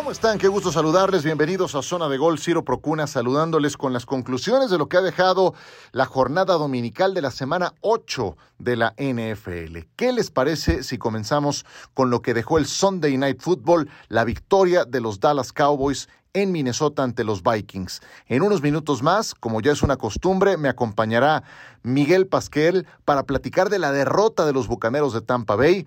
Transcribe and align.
¿Cómo 0.00 0.12
están? 0.12 0.38
Qué 0.38 0.48
gusto 0.48 0.72
saludarles. 0.72 1.24
Bienvenidos 1.24 1.74
a 1.74 1.82
Zona 1.82 2.08
de 2.08 2.16
Gol. 2.16 2.38
Ciro 2.38 2.64
Procuna 2.64 3.06
saludándoles 3.06 3.76
con 3.76 3.92
las 3.92 4.06
conclusiones 4.06 4.70
de 4.70 4.78
lo 4.78 4.88
que 4.88 4.96
ha 4.96 5.02
dejado 5.02 5.52
la 5.92 6.06
jornada 6.06 6.54
dominical 6.54 7.12
de 7.12 7.20
la 7.20 7.30
semana 7.30 7.74
8 7.82 8.34
de 8.58 8.76
la 8.76 8.94
NFL. 8.96 9.80
¿Qué 9.96 10.12
les 10.14 10.30
parece 10.30 10.84
si 10.84 10.96
comenzamos 10.96 11.66
con 11.92 12.08
lo 12.08 12.22
que 12.22 12.32
dejó 12.32 12.56
el 12.56 12.64
Sunday 12.64 13.18
Night 13.18 13.42
Football, 13.42 13.90
la 14.08 14.24
victoria 14.24 14.86
de 14.86 15.02
los 15.02 15.20
Dallas 15.20 15.52
Cowboys 15.52 16.08
en 16.32 16.52
Minnesota 16.52 17.02
ante 17.02 17.24
los 17.24 17.42
Vikings. 17.42 18.00
En 18.26 18.42
unos 18.42 18.62
minutos 18.62 19.02
más, 19.02 19.34
como 19.34 19.60
ya 19.60 19.72
es 19.72 19.82
una 19.82 19.96
costumbre, 19.96 20.56
me 20.56 20.68
acompañará 20.68 21.42
Miguel 21.82 22.26
Pasquel 22.26 22.86
para 23.04 23.24
platicar 23.24 23.70
de 23.70 23.78
la 23.78 23.92
derrota 23.92 24.46
de 24.46 24.52
los 24.52 24.68
Bucaneros 24.68 25.12
de 25.12 25.22
Tampa 25.22 25.56
Bay 25.56 25.86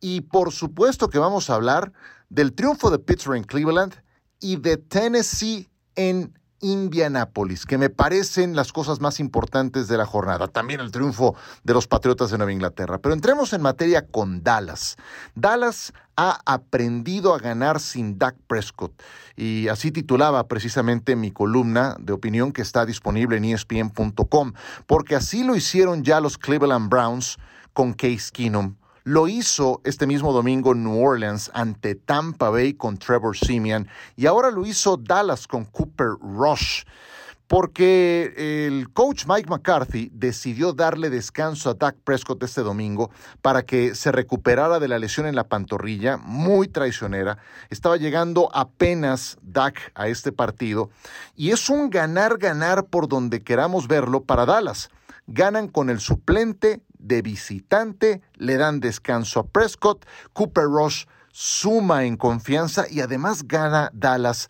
y 0.00 0.22
por 0.22 0.52
supuesto 0.52 1.08
que 1.08 1.18
vamos 1.18 1.48
a 1.48 1.54
hablar 1.54 1.92
del 2.28 2.52
triunfo 2.52 2.90
de 2.90 2.98
Pittsburgh 2.98 3.38
en 3.38 3.44
Cleveland 3.44 3.94
y 4.40 4.56
de 4.56 4.76
Tennessee 4.76 5.68
en 5.94 6.38
Indianápolis, 6.64 7.66
que 7.66 7.76
me 7.76 7.90
parecen 7.90 8.56
las 8.56 8.72
cosas 8.72 9.00
más 9.00 9.20
importantes 9.20 9.86
de 9.86 9.98
la 9.98 10.06
jornada. 10.06 10.48
También 10.48 10.80
el 10.80 10.90
triunfo 10.90 11.36
de 11.62 11.74
los 11.74 11.86
Patriotas 11.86 12.30
de 12.30 12.38
Nueva 12.38 12.52
Inglaterra. 12.52 12.98
Pero 12.98 13.14
entremos 13.14 13.52
en 13.52 13.60
materia 13.60 14.06
con 14.06 14.42
Dallas. 14.42 14.96
Dallas 15.34 15.92
ha 16.16 16.40
aprendido 16.46 17.34
a 17.34 17.38
ganar 17.38 17.80
sin 17.80 18.18
Dak 18.18 18.36
Prescott. 18.46 18.92
Y 19.36 19.68
así 19.68 19.92
titulaba 19.92 20.48
precisamente 20.48 21.16
mi 21.16 21.30
columna 21.30 21.96
de 22.00 22.14
opinión 22.14 22.52
que 22.52 22.62
está 22.62 22.86
disponible 22.86 23.36
en 23.36 23.44
espn.com, 23.44 24.54
porque 24.86 25.16
así 25.16 25.44
lo 25.44 25.56
hicieron 25.56 26.02
ya 26.02 26.20
los 26.20 26.38
Cleveland 26.38 26.88
Browns 26.88 27.36
con 27.74 27.92
Case 27.92 28.30
Keenum 28.32 28.76
lo 29.04 29.28
hizo 29.28 29.82
este 29.84 30.06
mismo 30.06 30.32
domingo 30.32 30.72
en 30.72 30.82
New 30.82 31.06
Orleans 31.06 31.50
ante 31.52 31.94
Tampa 31.94 32.48
Bay 32.48 32.72
con 32.72 32.96
Trevor 32.96 33.36
Simeon 33.36 33.86
y 34.16 34.24
ahora 34.24 34.50
lo 34.50 34.64
hizo 34.64 34.96
Dallas 34.96 35.46
con 35.46 35.66
Cooper 35.66 36.08
Rush 36.22 36.84
porque 37.46 38.32
el 38.66 38.90
coach 38.94 39.26
Mike 39.28 39.50
McCarthy 39.50 40.10
decidió 40.14 40.72
darle 40.72 41.10
descanso 41.10 41.68
a 41.68 41.74
Dak 41.74 41.96
Prescott 42.02 42.42
este 42.42 42.62
domingo 42.62 43.10
para 43.42 43.62
que 43.62 43.94
se 43.94 44.10
recuperara 44.10 44.80
de 44.80 44.88
la 44.88 44.98
lesión 44.98 45.26
en 45.26 45.36
la 45.36 45.44
pantorrilla, 45.44 46.16
muy 46.16 46.68
traicionera. 46.68 47.36
Estaba 47.68 47.98
llegando 47.98 48.48
apenas 48.54 49.36
Dak 49.42 49.92
a 49.94 50.08
este 50.08 50.32
partido 50.32 50.88
y 51.36 51.50
es 51.50 51.68
un 51.68 51.90
ganar-ganar 51.90 52.86
por 52.86 53.08
donde 53.08 53.42
queramos 53.42 53.86
verlo 53.86 54.22
para 54.22 54.46
Dallas. 54.46 54.88
Ganan 55.26 55.68
con 55.68 55.90
el 55.90 56.00
suplente 56.00 56.80
de 57.04 57.22
visitante, 57.22 58.22
le 58.34 58.56
dan 58.56 58.80
descanso 58.80 59.40
a 59.40 59.46
Prescott, 59.46 60.06
Cooper 60.32 60.64
Rush 60.64 61.04
suma 61.32 62.04
en 62.04 62.16
confianza 62.16 62.86
y 62.90 63.00
además 63.00 63.46
gana 63.46 63.90
Dallas 63.92 64.48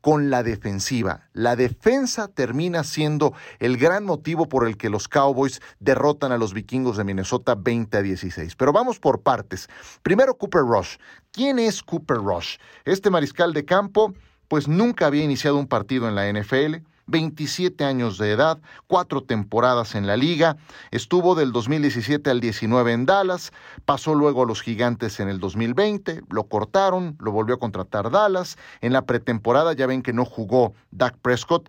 con 0.00 0.30
la 0.30 0.44
defensiva. 0.44 1.28
La 1.32 1.56
defensa 1.56 2.28
termina 2.28 2.84
siendo 2.84 3.32
el 3.58 3.76
gran 3.76 4.04
motivo 4.04 4.48
por 4.48 4.68
el 4.68 4.76
que 4.76 4.88
los 4.88 5.08
Cowboys 5.08 5.60
derrotan 5.80 6.30
a 6.30 6.38
los 6.38 6.54
vikingos 6.54 6.96
de 6.96 7.02
Minnesota 7.02 7.56
20 7.56 7.96
a 7.96 8.02
16. 8.02 8.54
Pero 8.54 8.72
vamos 8.72 9.00
por 9.00 9.22
partes. 9.22 9.68
Primero 10.02 10.36
Cooper 10.36 10.62
Rush. 10.62 10.96
¿Quién 11.32 11.58
es 11.58 11.82
Cooper 11.82 12.18
Rush? 12.18 12.58
Este 12.84 13.10
mariscal 13.10 13.52
de 13.52 13.64
campo 13.64 14.14
pues 14.46 14.68
nunca 14.68 15.06
había 15.06 15.24
iniciado 15.24 15.56
un 15.56 15.66
partido 15.66 16.08
en 16.08 16.14
la 16.14 16.32
NFL 16.32 16.86
27 17.06 17.84
años 17.84 18.18
de 18.18 18.32
edad, 18.32 18.58
cuatro 18.86 19.22
temporadas 19.22 19.94
en 19.94 20.06
la 20.06 20.16
liga, 20.16 20.56
estuvo 20.90 21.34
del 21.34 21.52
2017 21.52 22.30
al 22.30 22.40
19 22.40 22.92
en 22.92 23.06
Dallas, 23.06 23.52
pasó 23.84 24.14
luego 24.14 24.42
a 24.42 24.46
los 24.46 24.62
Gigantes 24.62 25.20
en 25.20 25.28
el 25.28 25.38
2020, 25.38 26.22
lo 26.28 26.44
cortaron, 26.44 27.16
lo 27.20 27.30
volvió 27.30 27.54
a 27.54 27.58
contratar 27.58 28.10
Dallas, 28.10 28.58
en 28.80 28.92
la 28.92 29.02
pretemporada 29.02 29.72
ya 29.72 29.86
ven 29.86 30.02
que 30.02 30.12
no 30.12 30.24
jugó 30.24 30.74
Dak 30.90 31.16
Prescott, 31.18 31.68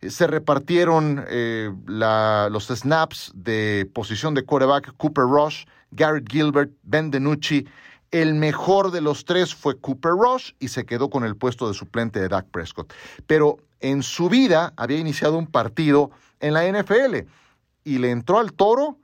se 0.00 0.26
repartieron 0.26 1.24
eh, 1.28 1.70
los 1.86 2.68
snaps 2.68 3.32
de 3.34 3.90
posición 3.92 4.34
de 4.34 4.44
quarterback 4.44 4.94
Cooper 4.96 5.24
Rush, 5.24 5.64
Garrett 5.90 6.30
Gilbert, 6.30 6.70
Ben 6.82 7.10
DiNucci, 7.10 7.66
el 8.10 8.34
mejor 8.34 8.90
de 8.90 9.00
los 9.00 9.24
tres 9.24 9.54
fue 9.54 9.78
Cooper 9.78 10.12
Rush 10.12 10.52
y 10.58 10.68
se 10.68 10.86
quedó 10.86 11.10
con 11.10 11.24
el 11.24 11.36
puesto 11.36 11.68
de 11.68 11.74
suplente 11.74 12.20
de 12.20 12.28
Dak 12.28 12.46
Prescott. 12.46 12.92
Pero 13.26 13.58
en 13.80 14.02
su 14.02 14.28
vida 14.28 14.72
había 14.76 14.98
iniciado 14.98 15.36
un 15.38 15.46
partido 15.46 16.10
en 16.40 16.54
la 16.54 16.66
NFL 16.66 17.28
y 17.84 17.98
le 17.98 18.10
entró 18.10 18.38
al 18.38 18.52
toro 18.52 18.98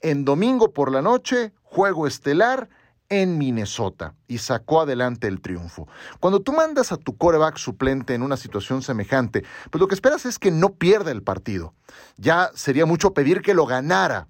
en 0.00 0.24
domingo 0.24 0.72
por 0.72 0.90
la 0.92 1.02
noche, 1.02 1.52
juego 1.62 2.06
estelar 2.06 2.68
en 3.10 3.38
Minnesota 3.38 4.14
y 4.28 4.38
sacó 4.38 4.80
adelante 4.80 5.26
el 5.26 5.40
triunfo. 5.40 5.88
Cuando 6.20 6.40
tú 6.40 6.52
mandas 6.52 6.92
a 6.92 6.96
tu 6.96 7.16
coreback 7.16 7.58
suplente 7.58 8.14
en 8.14 8.22
una 8.22 8.36
situación 8.36 8.82
semejante, 8.82 9.44
pues 9.70 9.80
lo 9.80 9.88
que 9.88 9.94
esperas 9.94 10.24
es 10.26 10.38
que 10.38 10.52
no 10.52 10.74
pierda 10.74 11.10
el 11.10 11.22
partido. 11.22 11.74
Ya 12.16 12.50
sería 12.54 12.86
mucho 12.86 13.12
pedir 13.12 13.42
que 13.42 13.52
lo 13.52 13.66
ganara. 13.66 14.28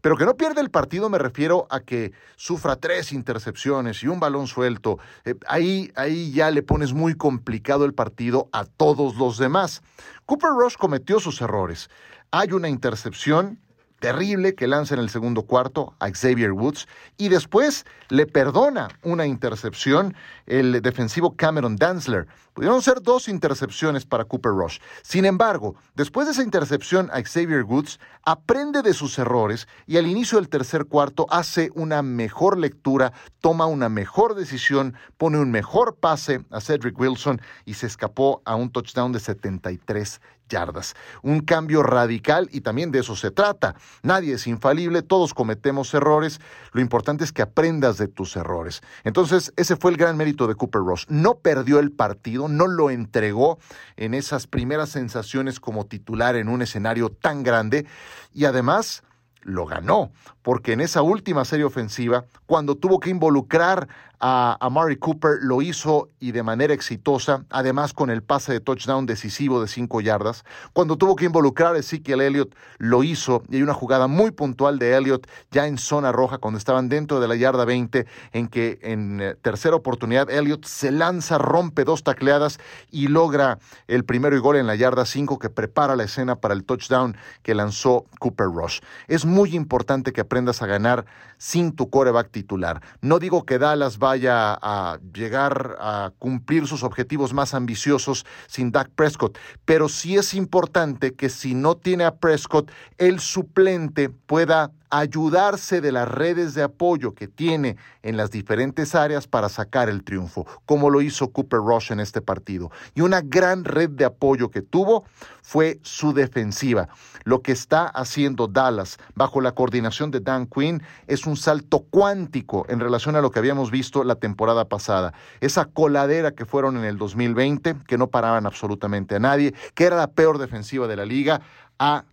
Pero 0.00 0.16
que 0.16 0.24
no 0.24 0.36
pierda 0.36 0.60
el 0.60 0.70
partido 0.70 1.08
me 1.08 1.18
refiero 1.18 1.66
a 1.70 1.80
que 1.80 2.12
sufra 2.36 2.76
tres 2.76 3.12
intercepciones 3.12 4.02
y 4.02 4.08
un 4.08 4.20
balón 4.20 4.46
suelto. 4.46 4.98
Eh, 5.24 5.34
ahí, 5.46 5.92
ahí 5.96 6.32
ya 6.32 6.50
le 6.50 6.62
pones 6.62 6.92
muy 6.92 7.14
complicado 7.14 7.84
el 7.84 7.94
partido 7.94 8.48
a 8.52 8.64
todos 8.64 9.16
los 9.16 9.38
demás. 9.38 9.82
Cooper 10.26 10.50
Rush 10.50 10.76
cometió 10.76 11.20
sus 11.20 11.40
errores. 11.40 11.90
Hay 12.30 12.52
una 12.52 12.68
intercepción 12.68 13.60
terrible 14.00 14.54
que 14.54 14.66
lanza 14.66 14.94
en 14.94 15.00
el 15.00 15.10
segundo 15.10 15.42
cuarto 15.42 15.94
a 15.98 16.10
Xavier 16.10 16.52
Woods 16.52 16.86
y 17.16 17.28
después 17.28 17.86
le 18.08 18.26
perdona 18.26 18.88
una 19.02 19.26
intercepción 19.26 20.14
el 20.46 20.80
defensivo 20.82 21.34
Cameron 21.34 21.76
Danzler. 21.76 22.26
Pudieron 22.54 22.80
ser 22.80 23.02
dos 23.02 23.28
intercepciones 23.28 24.06
para 24.06 24.24
Cooper 24.24 24.52
Rush. 24.52 24.78
Sin 25.02 25.26
embargo, 25.26 25.74
después 25.94 26.26
de 26.26 26.32
esa 26.32 26.42
intercepción 26.42 27.10
a 27.12 27.22
Xavier 27.22 27.64
Woods, 27.64 28.00
aprende 28.24 28.80
de 28.82 28.94
sus 28.94 29.18
errores 29.18 29.68
y 29.86 29.98
al 29.98 30.06
inicio 30.06 30.38
del 30.38 30.48
tercer 30.48 30.86
cuarto 30.86 31.26
hace 31.28 31.70
una 31.74 32.02
mejor 32.02 32.58
lectura, 32.58 33.12
toma 33.40 33.66
una 33.66 33.88
mejor 33.88 34.34
decisión, 34.34 34.94
pone 35.18 35.38
un 35.38 35.50
mejor 35.50 35.96
pase 35.96 36.44
a 36.50 36.60
Cedric 36.60 36.98
Wilson 36.98 37.42
y 37.66 37.74
se 37.74 37.86
escapó 37.86 38.40
a 38.46 38.54
un 38.54 38.70
touchdown 38.70 39.12
de 39.12 39.20
73 39.20 40.20
yardas. 40.48 40.94
Un 41.22 41.40
cambio 41.40 41.82
radical 41.82 42.48
y 42.52 42.60
también 42.60 42.90
de 42.90 43.00
eso 43.00 43.16
se 43.16 43.30
trata. 43.30 43.74
Nadie 44.02 44.34
es 44.34 44.46
infalible, 44.46 45.02
todos 45.02 45.34
cometemos 45.34 45.92
errores. 45.94 46.40
Lo 46.72 46.80
importante 46.80 47.24
es 47.24 47.32
que 47.32 47.42
aprendas 47.42 47.98
de 47.98 48.08
tus 48.08 48.36
errores. 48.36 48.82
Entonces, 49.04 49.52
ese 49.56 49.76
fue 49.76 49.90
el 49.90 49.96
gran 49.96 50.16
mérito 50.16 50.46
de 50.46 50.54
Cooper 50.54 50.82
Ross. 50.82 51.06
No 51.08 51.38
perdió 51.38 51.78
el 51.78 51.92
partido, 51.92 52.48
no 52.48 52.66
lo 52.66 52.90
entregó 52.90 53.58
en 53.96 54.14
esas 54.14 54.46
primeras 54.46 54.90
sensaciones 54.90 55.60
como 55.60 55.86
titular 55.86 56.36
en 56.36 56.48
un 56.48 56.62
escenario 56.62 57.10
tan 57.10 57.42
grande 57.42 57.86
y 58.32 58.44
además 58.44 59.02
lo 59.46 59.64
ganó, 59.64 60.10
porque 60.42 60.72
en 60.72 60.80
esa 60.80 61.02
última 61.02 61.44
serie 61.44 61.64
ofensiva, 61.64 62.24
cuando 62.46 62.74
tuvo 62.74 62.98
que 62.98 63.10
involucrar 63.10 63.88
a, 64.20 64.56
a 64.60 64.96
Cooper, 64.98 65.38
lo 65.40 65.62
hizo 65.62 66.10
y 66.20 66.32
de 66.32 66.42
manera 66.42 66.74
exitosa, 66.74 67.44
además 67.50 67.92
con 67.92 68.10
el 68.10 68.22
pase 68.22 68.52
de 68.52 68.60
touchdown 68.60 69.06
decisivo 69.06 69.60
de 69.60 69.68
cinco 69.68 70.00
yardas. 70.00 70.44
Cuando 70.72 70.96
tuvo 70.96 71.16
que 71.16 71.26
involucrar 71.26 71.74
a 71.74 71.78
Ezekiel 71.78 72.20
Elliott, 72.20 72.54
lo 72.78 73.02
hizo 73.02 73.42
y 73.48 73.56
hay 73.56 73.62
una 73.62 73.74
jugada 73.74 74.06
muy 74.06 74.30
puntual 74.30 74.78
de 74.78 74.96
Elliott 74.96 75.26
ya 75.50 75.66
en 75.66 75.78
zona 75.78 76.12
roja, 76.12 76.38
cuando 76.38 76.58
estaban 76.58 76.88
dentro 76.88 77.20
de 77.20 77.28
la 77.28 77.36
yarda 77.36 77.64
20, 77.64 78.06
en 78.32 78.48
que 78.48 78.78
en 78.82 79.20
eh, 79.20 79.34
tercera 79.40 79.76
oportunidad 79.76 80.30
Elliott 80.30 80.64
se 80.64 80.90
lanza, 80.90 81.38
rompe 81.38 81.84
dos 81.84 82.02
tacleadas 82.02 82.58
y 82.90 83.08
logra 83.08 83.58
el 83.86 84.04
primero 84.04 84.36
y 84.36 84.40
gol 84.40 84.56
en 84.56 84.66
la 84.66 84.74
yarda 84.74 85.04
5 85.04 85.38
que 85.38 85.50
prepara 85.50 85.96
la 85.96 86.04
escena 86.04 86.36
para 86.36 86.54
el 86.54 86.64
touchdown 86.64 87.16
que 87.42 87.54
lanzó 87.54 88.06
Cooper 88.18 88.46
Rush. 88.46 88.80
Es 89.08 89.24
muy 89.24 89.54
importante 89.54 90.12
que 90.12 90.20
aprendas 90.20 90.62
a 90.62 90.66
ganar 90.66 91.06
sin 91.38 91.72
tu 91.72 91.90
coreback 91.90 92.30
titular. 92.30 92.82
No 93.00 93.18
digo 93.18 93.44
que 93.44 93.58
Dallas 93.58 93.98
vaya 94.06 94.56
a 94.62 95.00
llegar 95.12 95.76
a 95.80 96.12
cumplir 96.20 96.68
sus 96.68 96.84
objetivos 96.84 97.32
más 97.32 97.54
ambiciosos 97.54 98.24
sin 98.46 98.70
Dak 98.70 98.88
Prescott, 98.90 99.36
pero 99.64 99.88
sí 99.88 100.16
es 100.16 100.32
importante 100.32 101.14
que 101.14 101.28
si 101.28 101.54
no 101.54 101.76
tiene 101.76 102.04
a 102.04 102.14
Prescott, 102.14 102.70
el 102.98 103.18
suplente 103.18 104.08
pueda 104.08 104.70
ayudarse 104.90 105.80
de 105.80 105.92
las 105.92 106.08
redes 106.08 106.54
de 106.54 106.62
apoyo 106.62 107.14
que 107.14 107.28
tiene 107.28 107.76
en 108.02 108.16
las 108.16 108.30
diferentes 108.30 108.94
áreas 108.94 109.26
para 109.26 109.48
sacar 109.48 109.88
el 109.88 110.04
triunfo, 110.04 110.46
como 110.64 110.90
lo 110.90 111.00
hizo 111.00 111.32
Cooper 111.32 111.60
Rush 111.60 111.92
en 111.92 112.00
este 112.00 112.20
partido. 112.20 112.70
Y 112.94 113.00
una 113.00 113.20
gran 113.20 113.64
red 113.64 113.90
de 113.90 114.04
apoyo 114.04 114.50
que 114.50 114.62
tuvo 114.62 115.04
fue 115.42 115.78
su 115.82 116.12
defensiva. 116.12 116.88
Lo 117.24 117.42
que 117.42 117.52
está 117.52 117.86
haciendo 117.86 118.46
Dallas 118.46 118.98
bajo 119.14 119.40
la 119.40 119.52
coordinación 119.52 120.10
de 120.10 120.20
Dan 120.20 120.46
Quinn 120.46 120.82
es 121.06 121.26
un 121.26 121.36
salto 121.36 121.80
cuántico 121.90 122.66
en 122.68 122.80
relación 122.80 123.16
a 123.16 123.20
lo 123.20 123.30
que 123.30 123.38
habíamos 123.38 123.70
visto 123.70 124.04
la 124.04 124.16
temporada 124.16 124.68
pasada. 124.68 125.12
Esa 125.40 125.64
coladera 125.64 126.32
que 126.32 126.46
fueron 126.46 126.76
en 126.76 126.84
el 126.84 126.98
2020, 126.98 127.76
que 127.86 127.98
no 127.98 128.08
paraban 128.08 128.46
absolutamente 128.46 129.16
a 129.16 129.18
nadie, 129.18 129.54
que 129.74 129.84
era 129.84 129.96
la 129.96 130.08
peor 130.08 130.38
defensiva 130.38 130.86
de 130.86 130.96
la 130.96 131.04
liga, 131.04 131.40
ha 131.78 132.04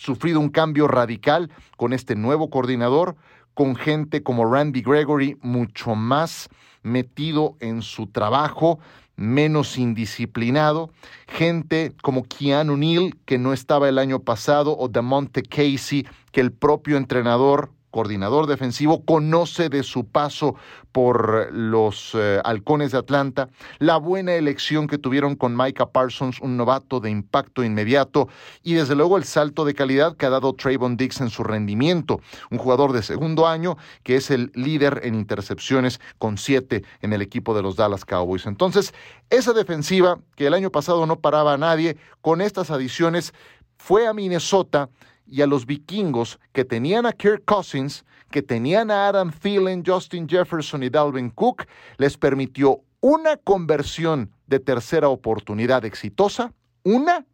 sufrido 0.00 0.40
un 0.40 0.48
cambio 0.48 0.88
radical 0.88 1.50
con 1.76 1.92
este 1.92 2.16
nuevo 2.16 2.48
coordinador, 2.48 3.16
con 3.52 3.76
gente 3.76 4.22
como 4.22 4.50
Randy 4.50 4.80
Gregory 4.80 5.36
mucho 5.42 5.94
más 5.94 6.48
metido 6.82 7.56
en 7.60 7.82
su 7.82 8.06
trabajo, 8.06 8.78
menos 9.16 9.76
indisciplinado, 9.76 10.90
gente 11.28 11.92
como 12.02 12.22
Keanu 12.22 12.78
Neal, 12.78 13.14
que 13.26 13.36
no 13.36 13.52
estaba 13.52 13.90
el 13.90 13.98
año 13.98 14.20
pasado, 14.20 14.74
o 14.78 14.88
Damonte 14.88 15.42
Casey, 15.42 16.06
que 16.32 16.40
el 16.40 16.52
propio 16.52 16.96
entrenador 16.96 17.70
coordinador 17.90 18.46
defensivo, 18.46 19.04
conoce 19.04 19.68
de 19.68 19.82
su 19.82 20.06
paso 20.06 20.54
por 20.92 21.52
los 21.52 22.12
eh, 22.14 22.40
halcones 22.44 22.92
de 22.92 22.98
Atlanta, 22.98 23.48
la 23.78 23.96
buena 23.96 24.34
elección 24.34 24.86
que 24.86 24.98
tuvieron 24.98 25.36
con 25.36 25.56
Micah 25.56 25.90
Parsons, 25.90 26.40
un 26.40 26.56
novato 26.56 27.00
de 27.00 27.10
impacto 27.10 27.62
inmediato, 27.62 28.28
y 28.62 28.74
desde 28.74 28.94
luego 28.94 29.16
el 29.16 29.24
salto 29.24 29.64
de 29.64 29.74
calidad 29.74 30.16
que 30.16 30.26
ha 30.26 30.30
dado 30.30 30.52
Trayvon 30.52 30.96
Dix 30.96 31.20
en 31.20 31.30
su 31.30 31.44
rendimiento, 31.44 32.20
un 32.50 32.58
jugador 32.58 32.92
de 32.92 33.02
segundo 33.02 33.46
año 33.46 33.76
que 34.02 34.16
es 34.16 34.30
el 34.30 34.50
líder 34.54 35.00
en 35.04 35.14
intercepciones 35.14 36.00
con 36.18 36.38
siete 36.38 36.84
en 37.02 37.12
el 37.12 37.22
equipo 37.22 37.54
de 37.54 37.62
los 37.62 37.76
Dallas 37.76 38.04
Cowboys. 38.04 38.46
Entonces, 38.46 38.94
esa 39.30 39.52
defensiva 39.52 40.18
que 40.36 40.46
el 40.46 40.54
año 40.54 40.70
pasado 40.70 41.06
no 41.06 41.20
paraba 41.20 41.54
a 41.54 41.58
nadie, 41.58 41.96
con 42.20 42.40
estas 42.40 42.70
adiciones 42.70 43.32
fue 43.76 44.06
a 44.06 44.12
Minnesota 44.12 44.90
y 45.30 45.42
a 45.42 45.46
los 45.46 45.64
vikingos 45.64 46.40
que 46.52 46.64
tenían 46.64 47.06
a 47.06 47.12
Kirk 47.12 47.44
Cousins, 47.44 48.04
que 48.30 48.42
tenían 48.42 48.90
a 48.90 49.08
Adam 49.08 49.30
Thielen, 49.30 49.84
Justin 49.86 50.28
Jefferson 50.28 50.82
y 50.82 50.90
Dalvin 50.90 51.30
Cook, 51.30 51.66
les 51.98 52.16
permitió 52.16 52.82
una 53.00 53.36
conversión 53.36 54.30
de 54.46 54.58
tercera 54.58 55.08
oportunidad 55.08 55.84
exitosa, 55.84 56.52
una 56.82 57.24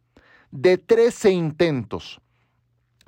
de 0.51 0.77
13 0.77 1.31
intentos. 1.31 2.21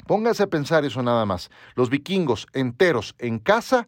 Póngase 0.08 0.44
a 0.44 0.48
pensar 0.48 0.84
eso 0.86 1.04
nada 1.04 1.26
más. 1.26 1.52
Los 1.76 1.90
vikingos 1.90 2.48
enteros 2.54 3.16
en 3.20 3.38
casa 3.40 3.88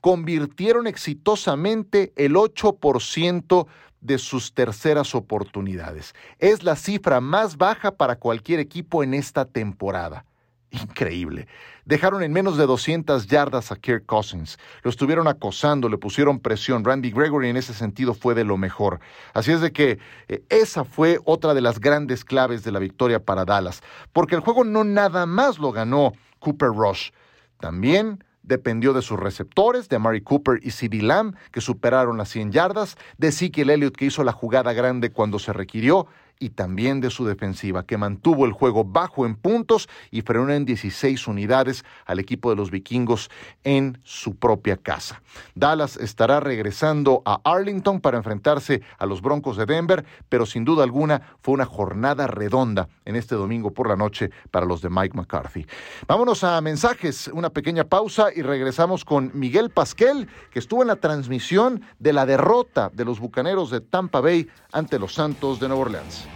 convirtieron 0.00 0.86
exitosamente 0.86 2.12
el 2.16 2.34
8% 2.34 3.66
de 4.00 4.18
sus 4.18 4.54
terceras 4.54 5.14
oportunidades. 5.14 6.14
Es 6.38 6.62
la 6.62 6.76
cifra 6.76 7.20
más 7.20 7.58
baja 7.58 7.92
para 7.92 8.16
cualquier 8.16 8.60
equipo 8.60 9.02
en 9.02 9.12
esta 9.12 9.44
temporada. 9.44 10.24
Increíble. 10.70 11.48
Dejaron 11.84 12.22
en 12.22 12.32
menos 12.32 12.56
de 12.56 12.66
200 12.66 13.26
yardas 13.26 13.72
a 13.72 13.76
Kirk 13.76 14.06
Cousins. 14.06 14.56
Lo 14.82 14.90
estuvieron 14.90 15.26
acosando, 15.26 15.88
le 15.88 15.98
pusieron 15.98 16.38
presión. 16.38 16.84
Randy 16.84 17.10
Gregory 17.10 17.48
en 17.48 17.56
ese 17.56 17.74
sentido 17.74 18.14
fue 18.14 18.34
de 18.34 18.44
lo 18.44 18.56
mejor. 18.56 19.00
Así 19.34 19.50
es 19.50 19.60
de 19.60 19.72
que 19.72 19.98
eh, 20.28 20.44
esa 20.48 20.84
fue 20.84 21.18
otra 21.24 21.54
de 21.54 21.60
las 21.60 21.80
grandes 21.80 22.24
claves 22.24 22.62
de 22.62 22.70
la 22.70 22.78
victoria 22.78 23.24
para 23.24 23.44
Dallas. 23.44 23.82
Porque 24.12 24.36
el 24.36 24.42
juego 24.42 24.62
no 24.62 24.84
nada 24.84 25.26
más 25.26 25.58
lo 25.58 25.72
ganó 25.72 26.12
Cooper 26.38 26.68
Rush. 26.68 27.10
También 27.58 28.22
dependió 28.42 28.92
de 28.92 29.02
sus 29.02 29.18
receptores, 29.18 29.88
de 29.88 29.98
Mary 29.98 30.20
Cooper 30.22 30.60
y 30.62 30.70
CD 30.70 31.02
Lamb, 31.02 31.36
que 31.50 31.60
superaron 31.60 32.16
las 32.16 32.28
100 32.30 32.52
yardas, 32.52 32.96
de 33.18 33.28
Ezekiel 33.28 33.70
Elliott, 33.70 33.96
que 33.96 34.06
hizo 34.06 34.24
la 34.24 34.32
jugada 34.32 34.72
grande 34.72 35.10
cuando 35.10 35.38
se 35.38 35.52
requirió, 35.52 36.06
y 36.40 36.50
también 36.50 37.00
de 37.00 37.10
su 37.10 37.24
defensiva, 37.24 37.84
que 37.84 37.98
mantuvo 37.98 38.46
el 38.46 38.52
juego 38.52 38.82
bajo 38.82 39.26
en 39.26 39.36
puntos 39.36 39.88
y 40.10 40.22
frenó 40.22 40.50
en 40.50 40.64
16 40.64 41.28
unidades 41.28 41.84
al 42.06 42.18
equipo 42.18 42.50
de 42.50 42.56
los 42.56 42.70
vikingos 42.70 43.30
en 43.62 44.00
su 44.02 44.34
propia 44.34 44.76
casa. 44.76 45.22
Dallas 45.54 45.96
estará 45.98 46.40
regresando 46.40 47.22
a 47.24 47.40
Arlington 47.44 48.00
para 48.00 48.16
enfrentarse 48.16 48.82
a 48.98 49.06
los 49.06 49.20
Broncos 49.20 49.58
de 49.58 49.66
Denver, 49.66 50.04
pero 50.28 50.46
sin 50.46 50.64
duda 50.64 50.82
alguna 50.82 51.20
fue 51.42 51.54
una 51.54 51.66
jornada 51.66 52.26
redonda 52.26 52.88
en 53.04 53.16
este 53.16 53.34
domingo 53.34 53.72
por 53.72 53.88
la 53.88 53.96
noche 53.96 54.30
para 54.50 54.64
los 54.64 54.80
de 54.80 54.88
Mike 54.88 55.16
McCarthy. 55.16 55.66
Vámonos 56.08 56.42
a 56.42 56.60
mensajes, 56.62 57.28
una 57.28 57.50
pequeña 57.50 57.84
pausa 57.84 58.28
y 58.34 58.40
regresamos 58.40 59.04
con 59.04 59.30
Miguel 59.34 59.68
Pasquel, 59.68 60.26
que 60.50 60.58
estuvo 60.58 60.80
en 60.80 60.88
la 60.88 60.96
transmisión 60.96 61.82
de 61.98 62.14
la 62.14 62.24
derrota 62.24 62.90
de 62.94 63.04
los 63.04 63.20
Bucaneros 63.20 63.70
de 63.70 63.82
Tampa 63.82 64.20
Bay 64.20 64.48
ante 64.72 64.98
los 64.98 65.14
Santos 65.14 65.60
de 65.60 65.68
Nueva 65.68 65.82
Orleans. 65.82 66.29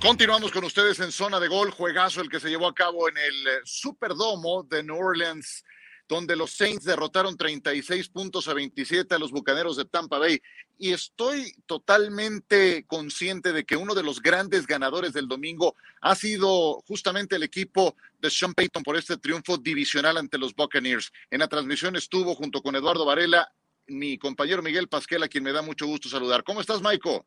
Continuamos 0.00 0.52
con 0.52 0.62
ustedes 0.62 1.00
en 1.00 1.10
zona 1.10 1.40
de 1.40 1.48
gol, 1.48 1.72
juegazo 1.72 2.20
el 2.20 2.28
que 2.28 2.38
se 2.38 2.48
llevó 2.48 2.68
a 2.68 2.74
cabo 2.74 3.08
en 3.08 3.18
el 3.18 3.46
eh, 3.48 3.60
Superdomo 3.64 4.62
de 4.62 4.84
New 4.84 4.96
Orleans, 4.96 5.64
donde 6.08 6.36
los 6.36 6.52
Saints 6.52 6.84
derrotaron 6.84 7.36
36 7.36 8.08
puntos 8.10 8.46
a 8.46 8.54
27 8.54 9.12
a 9.12 9.18
los 9.18 9.32
Bucaneros 9.32 9.76
de 9.76 9.86
Tampa 9.86 10.18
Bay. 10.18 10.40
Y 10.78 10.92
estoy 10.92 11.52
totalmente 11.66 12.86
consciente 12.86 13.52
de 13.52 13.64
que 13.64 13.74
uno 13.76 13.92
de 13.96 14.04
los 14.04 14.22
grandes 14.22 14.68
ganadores 14.68 15.12
del 15.12 15.26
domingo 15.26 15.74
ha 16.00 16.14
sido 16.14 16.80
justamente 16.86 17.34
el 17.34 17.42
equipo 17.42 17.96
de 18.20 18.30
Sean 18.30 18.54
Payton 18.54 18.84
por 18.84 18.96
este 18.96 19.16
triunfo 19.16 19.58
divisional 19.58 20.16
ante 20.16 20.38
los 20.38 20.54
Buccaneers. 20.54 21.12
En 21.28 21.40
la 21.40 21.48
transmisión 21.48 21.96
estuvo 21.96 22.36
junto 22.36 22.62
con 22.62 22.76
Eduardo 22.76 23.04
Varela 23.04 23.52
mi 23.88 24.18
compañero 24.18 24.62
Miguel 24.62 24.88
Pasquel, 24.88 25.22
a 25.22 25.28
quien 25.28 25.44
me 25.44 25.52
da 25.52 25.62
mucho 25.62 25.86
gusto 25.86 26.08
saludar. 26.08 26.44
¿Cómo 26.44 26.60
estás, 26.60 26.82
Maiko? 26.82 27.26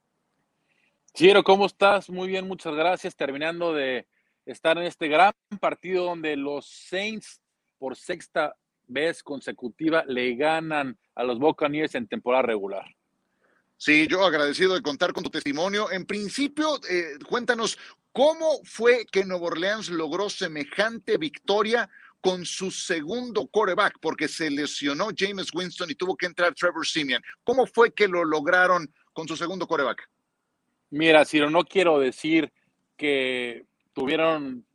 Chiro, 1.13 1.44
¿cómo 1.44 1.66
estás? 1.66 2.10
Muy 2.10 2.30
bien, 2.30 2.48
muchas 2.48 2.74
gracias. 2.74 3.18
Terminando 3.18 3.74
de 3.74 4.08
estar 4.46 4.78
en 4.78 4.86
este 4.86 5.10
gran 5.10 5.34
partido 5.60 6.06
donde 6.06 6.38
los 6.38 6.66
Saints 6.66 7.42
por 7.78 7.98
sexta 7.98 8.56
vez 8.88 9.22
consecutiva 9.22 10.06
le 10.08 10.36
ganan 10.36 10.98
a 11.16 11.24
los 11.24 11.38
Buccaneers 11.38 11.96
en 11.96 12.08
temporada 12.08 12.44
regular. 12.44 12.86
Sí, 13.75 14.08
yo 14.08 14.24
agradecido 14.24 14.74
de 14.74 14.81
contar 14.81 15.12
con 15.12 15.24
tu 15.24 15.30
testimonio. 15.30 15.92
En 15.92 16.06
principio, 16.06 16.80
eh, 16.90 17.18
cuéntanos 17.28 17.78
cómo 18.14 18.62
fue 18.64 19.06
que 19.12 19.25
Nuevo 19.25 19.48
Orleans 19.48 19.90
logró 19.90 20.30
semejante 20.30 21.18
victoria 21.18 21.90
con 22.22 22.46
su 22.46 22.72
segundo 22.72 23.48
quarterback, 23.48 23.98
porque 24.00 24.28
se 24.28 24.50
lesionó 24.50 25.10
James 25.18 25.50
Winston 25.54 25.90
y 25.90 25.96
tuvo 25.96 26.16
que 26.16 26.28
entrar 26.28 26.54
Trevor 26.54 26.88
Simeon. 26.88 27.22
¿Cómo 27.44 27.66
fue 27.66 27.94
que 27.94 28.07
lo 28.07 28.24
lograron 28.24 28.94
con 29.12 29.28
su 29.28 29.36
segundo 29.36 29.68
quarterback? 29.68 30.11
Mira, 30.92 31.24
Ciro, 31.24 31.50
no 31.50 31.64
quiero 31.64 32.00
decir 32.00 32.52
que 32.98 33.66
tuvieron 33.94 34.66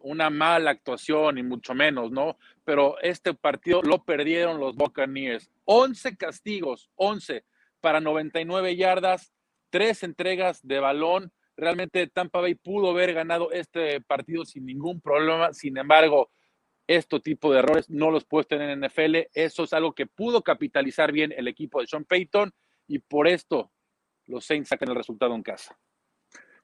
una 0.00 0.28
mala 0.28 0.72
actuación 0.72 1.38
y 1.38 1.44
mucho 1.44 1.74
menos, 1.74 2.10
¿no? 2.10 2.36
Pero 2.64 3.00
este 3.02 3.34
partido 3.34 3.80
lo 3.82 4.04
perdieron 4.04 4.58
los 4.58 4.74
Buccaneers. 4.74 5.48
11 5.66 6.16
castigos, 6.16 6.90
11 6.96 7.44
para 7.80 8.00
99 8.00 8.74
yardas, 8.74 9.32
tres 9.70 10.02
entregas 10.02 10.60
de 10.66 10.80
balón. 10.80 11.32
Realmente 11.56 12.04
Tampa 12.08 12.40
Bay 12.40 12.56
pudo 12.56 12.90
haber 12.90 13.14
ganado 13.14 13.52
este 13.52 14.00
partido 14.00 14.44
sin 14.44 14.66
ningún 14.66 15.00
problema. 15.00 15.52
Sin 15.52 15.78
embargo, 15.78 16.32
este 16.88 17.20
tipo 17.20 17.52
de 17.52 17.60
errores 17.60 17.88
no 17.88 18.10
los 18.10 18.24
puede 18.24 18.46
tener 18.46 18.70
en 18.70 18.80
NFL. 18.80 19.28
Eso 19.34 19.62
es 19.62 19.72
algo 19.72 19.94
que 19.94 20.06
pudo 20.06 20.42
capitalizar 20.42 21.12
bien 21.12 21.32
el 21.36 21.46
equipo 21.46 21.80
de 21.80 21.86
Sean 21.86 22.04
Payton 22.04 22.52
y 22.88 22.98
por 22.98 23.28
esto 23.28 23.70
los 24.30 24.46
Saints 24.46 24.68
sacan 24.68 24.88
el 24.88 24.96
resultado 24.96 25.34
en 25.34 25.42
casa. 25.42 25.76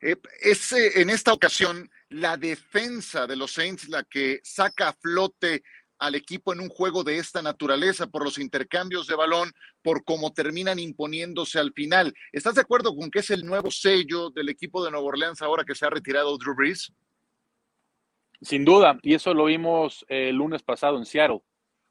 Eh, 0.01 0.17
es 0.41 0.73
en 0.73 1.11
esta 1.11 1.33
ocasión 1.33 1.91
la 2.09 2.37
defensa 2.37 3.27
de 3.27 3.37
los 3.37 3.53
Saints 3.53 3.89
la 3.89 4.05
que 4.05 4.41
saca 4.43 4.89
a 4.89 4.93
flote 4.93 5.63
al 5.99 6.15
equipo 6.15 6.53
en 6.53 6.61
un 6.61 6.69
juego 6.69 7.05
de 7.05 7.19
esta 7.19 7.41
naturaleza 7.41 8.07
por 8.07 8.23
los 8.23 8.39
intercambios 8.39 9.07
de 9.07 9.15
balón, 9.15 9.51
por 9.83 10.05
cómo 10.05 10.33
terminan 10.33 10.79
imponiéndose 10.79 11.59
al 11.59 11.73
final. 11.73 12.13
¿Estás 12.33 12.57
de 12.57 12.61
acuerdo 12.61 12.95
con 12.95 13.11
que 13.11 13.21
es 13.21 13.31
el 13.31 13.45
nuevo 13.47 13.71
sello 13.71 14.31
del 14.31 14.51
equipo 14.51 14.85
de 14.85 14.91
Nueva 14.91 15.07
Orleans 15.07 15.41
ahora 15.41 15.65
que 15.65 15.75
se 15.75 15.87
ha 15.87 15.91
retirado 15.91 16.37
Drew 16.37 16.55
Brees? 16.55 16.93
Sin 18.43 18.67
duda, 18.67 18.99
y 19.03 19.15
eso 19.15 19.33
lo 19.33 19.47
vimos 19.47 20.05
el 20.09 20.37
lunes 20.37 20.63
pasado 20.63 20.99
en 20.99 21.07
Seattle 21.07 21.41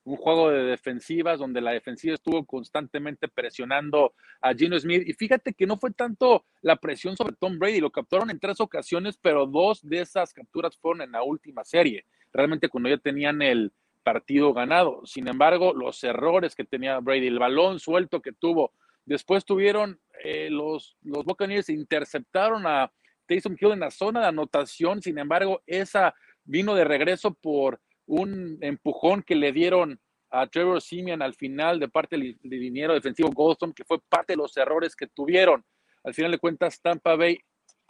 un 0.05 0.17
juego 0.17 0.51
de 0.51 0.63
defensivas 0.63 1.39
donde 1.39 1.61
la 1.61 1.71
defensiva 1.71 2.13
estuvo 2.13 2.45
constantemente 2.45 3.27
presionando 3.27 4.13
a 4.39 4.53
Gino 4.53 4.79
Smith. 4.79 5.03
Y 5.05 5.13
fíjate 5.13 5.53
que 5.53 5.65
no 5.65 5.77
fue 5.77 5.91
tanto 5.91 6.45
la 6.61 6.75
presión 6.75 7.17
sobre 7.17 7.35
Tom 7.35 7.57
Brady, 7.57 7.79
lo 7.79 7.91
capturaron 7.91 8.29
en 8.29 8.39
tres 8.39 8.59
ocasiones, 8.61 9.17
pero 9.17 9.47
dos 9.47 9.81
de 9.81 10.01
esas 10.01 10.31
capturas 10.31 10.77
fueron 10.77 11.01
en 11.01 11.11
la 11.11 11.23
última 11.23 11.63
serie, 11.63 12.05
realmente 12.31 12.69
cuando 12.69 12.89
ya 12.89 12.97
tenían 12.97 13.41
el 13.41 13.73
partido 14.03 14.53
ganado. 14.53 15.01
Sin 15.05 15.27
embargo, 15.27 15.73
los 15.73 16.03
errores 16.03 16.55
que 16.55 16.63
tenía 16.63 16.99
Brady, 16.99 17.27
el 17.27 17.39
balón 17.39 17.79
suelto 17.79 18.21
que 18.21 18.31
tuvo, 18.31 18.71
después 19.05 19.43
tuvieron 19.43 19.99
eh, 20.23 20.49
los, 20.51 20.95
los 21.01 21.25
Buccaneers 21.25 21.69
interceptaron 21.69 22.67
a 22.67 22.91
Taysom 23.25 23.57
Hill 23.59 23.71
en 23.71 23.79
la 23.79 23.89
zona 23.89 24.21
de 24.21 24.27
anotación, 24.27 25.01
sin 25.01 25.17
embargo, 25.17 25.63
esa 25.65 26.13
vino 26.43 26.75
de 26.75 26.83
regreso 26.83 27.33
por 27.33 27.81
un 28.05 28.57
empujón 28.61 29.23
que 29.23 29.35
le 29.35 29.51
dieron 29.51 29.99
a 30.29 30.47
Trevor 30.47 30.81
Simeon 30.81 31.21
al 31.21 31.33
final 31.33 31.79
de 31.79 31.87
parte 31.87 32.17
del 32.17 32.37
dinero 32.41 32.93
defensivo 32.93 33.29
Goldstone, 33.31 33.73
que 33.73 33.85
fue 33.85 33.99
parte 34.09 34.33
de 34.33 34.37
los 34.37 34.55
errores 34.57 34.95
que 34.95 35.07
tuvieron. 35.07 35.63
Al 36.03 36.13
final 36.13 36.31
de 36.31 36.39
cuentas, 36.39 36.81
Tampa 36.81 37.15
Bay 37.15 37.39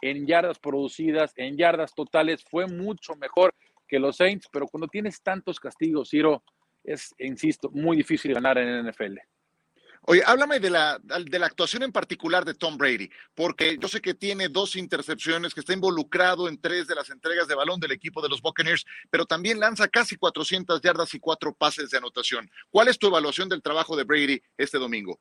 en 0.00 0.26
yardas 0.26 0.58
producidas, 0.58 1.32
en 1.36 1.56
yardas 1.56 1.94
totales, 1.94 2.44
fue 2.44 2.66
mucho 2.66 3.14
mejor 3.16 3.54
que 3.88 3.98
los 3.98 4.16
Saints, 4.16 4.48
pero 4.52 4.66
cuando 4.66 4.88
tienes 4.88 5.22
tantos 5.22 5.58
castigos, 5.58 6.10
Ciro, 6.10 6.42
es, 6.84 7.14
insisto, 7.18 7.70
muy 7.70 7.96
difícil 7.96 8.34
ganar 8.34 8.58
en 8.58 8.68
el 8.68 8.90
NFL. 8.90 9.18
Oye, 10.08 10.22
háblame 10.24 10.60
de 10.60 10.70
la, 10.70 11.00
de 11.00 11.38
la 11.40 11.46
actuación 11.46 11.82
en 11.82 11.90
particular 11.90 12.44
de 12.44 12.54
Tom 12.54 12.78
Brady, 12.78 13.10
porque 13.34 13.76
yo 13.76 13.88
sé 13.88 14.00
que 14.00 14.14
tiene 14.14 14.48
dos 14.48 14.76
intercepciones, 14.76 15.52
que 15.52 15.58
está 15.58 15.72
involucrado 15.72 16.48
en 16.48 16.60
tres 16.60 16.86
de 16.86 16.94
las 16.94 17.10
entregas 17.10 17.48
de 17.48 17.56
balón 17.56 17.80
del 17.80 17.90
equipo 17.90 18.22
de 18.22 18.28
los 18.28 18.40
Buccaneers, 18.40 18.86
pero 19.10 19.26
también 19.26 19.58
lanza 19.58 19.88
casi 19.88 20.14
400 20.14 20.80
yardas 20.80 21.12
y 21.14 21.18
cuatro 21.18 21.52
pases 21.52 21.90
de 21.90 21.98
anotación. 21.98 22.48
¿Cuál 22.70 22.86
es 22.86 23.00
tu 23.00 23.08
evaluación 23.08 23.48
del 23.48 23.62
trabajo 23.62 23.96
de 23.96 24.04
Brady 24.04 24.40
este 24.56 24.78
domingo? 24.78 25.18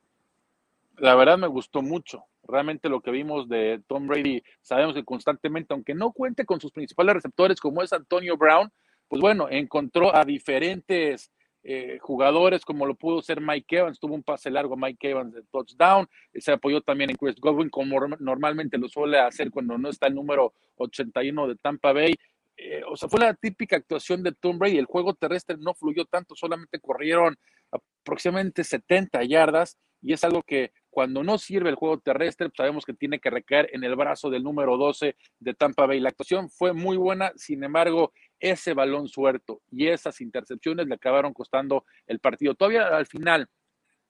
La 0.97 1.15
verdad 1.15 1.39
me 1.39 1.47
gustó 1.47 1.81
mucho. 1.81 2.25
Realmente 2.47 2.87
lo 2.87 3.01
que 3.01 3.09
vimos 3.09 3.49
de 3.49 3.81
Tom 3.87 4.05
Brady, 4.05 4.43
sabemos 4.61 4.93
que 4.93 5.03
constantemente, 5.03 5.73
aunque 5.73 5.95
no 5.95 6.11
cuente 6.11 6.45
con 6.45 6.61
sus 6.61 6.71
principales 6.71 7.15
receptores 7.15 7.59
como 7.59 7.81
es 7.81 7.91
Antonio 7.91 8.37
Brown, 8.37 8.71
pues 9.07 9.19
bueno, 9.19 9.47
encontró 9.49 10.15
a 10.15 10.23
diferentes 10.23 11.31
eh, 11.67 11.97
jugadores 11.99 12.63
como 12.63 12.85
lo 12.85 12.93
pudo 12.93 13.23
ser 13.23 13.41
Mike 13.41 13.77
Evans, 13.77 13.99
tuvo 13.99 14.13
un 14.13 14.21
pase 14.21 14.51
largo 14.51 14.77
Mike 14.77 15.09
Evans 15.09 15.33
de 15.33 15.41
touchdown, 15.51 16.07
se 16.35 16.51
apoyó 16.51 16.79
también 16.81 17.09
en 17.09 17.15
Chris 17.15 17.37
Godwin 17.37 17.71
como 17.71 17.99
normalmente 18.19 18.77
lo 18.77 18.87
suele 18.87 19.17
hacer 19.17 19.49
cuando 19.49 19.75
no 19.75 19.89
está 19.89 20.05
el 20.05 20.13
número 20.13 20.53
81 20.75 21.47
de 21.47 21.55
Tampa 21.55 21.91
Bay. 21.91 22.13
Eh, 22.55 22.83
o 22.87 22.95
sea, 22.95 23.09
fue 23.09 23.19
la 23.19 23.33
típica 23.33 23.77
actuación 23.77 24.21
de 24.21 24.31
Tom 24.31 24.59
Brady. 24.59 24.77
El 24.77 24.85
juego 24.85 25.15
terrestre 25.15 25.57
no 25.59 25.73
fluyó 25.73 26.05
tanto, 26.05 26.35
solamente 26.35 26.79
corrieron 26.79 27.35
aproximadamente 27.71 28.63
70 28.63 29.23
yardas 29.23 29.79
y 30.03 30.13
es 30.13 30.23
algo 30.23 30.43
que 30.43 30.71
cuando 30.91 31.23
no 31.23 31.39
sirve 31.39 31.69
el 31.69 31.75
juego 31.75 31.97
terrestre, 31.97 32.47
pues 32.47 32.57
sabemos 32.57 32.85
que 32.85 32.93
tiene 32.93 33.19
que 33.19 33.31
recaer 33.31 33.69
en 33.73 33.83
el 33.83 33.95
brazo 33.95 34.29
del 34.29 34.43
número 34.43 34.77
12 34.77 35.15
de 35.39 35.53
Tampa 35.55 35.87
Bay. 35.87 35.99
La 35.99 36.09
actuación 36.09 36.49
fue 36.49 36.73
muy 36.73 36.95
buena, 36.95 37.33
sin 37.35 37.63
embargo, 37.63 38.13
ese 38.51 38.73
balón 38.73 39.07
suelto 39.07 39.61
y 39.71 39.87
esas 39.87 40.21
intercepciones 40.21 40.87
le 40.87 40.95
acabaron 40.95 41.33
costando 41.33 41.85
el 42.07 42.19
partido. 42.19 42.55
Todavía 42.55 42.87
al 42.87 43.05
final, 43.05 43.47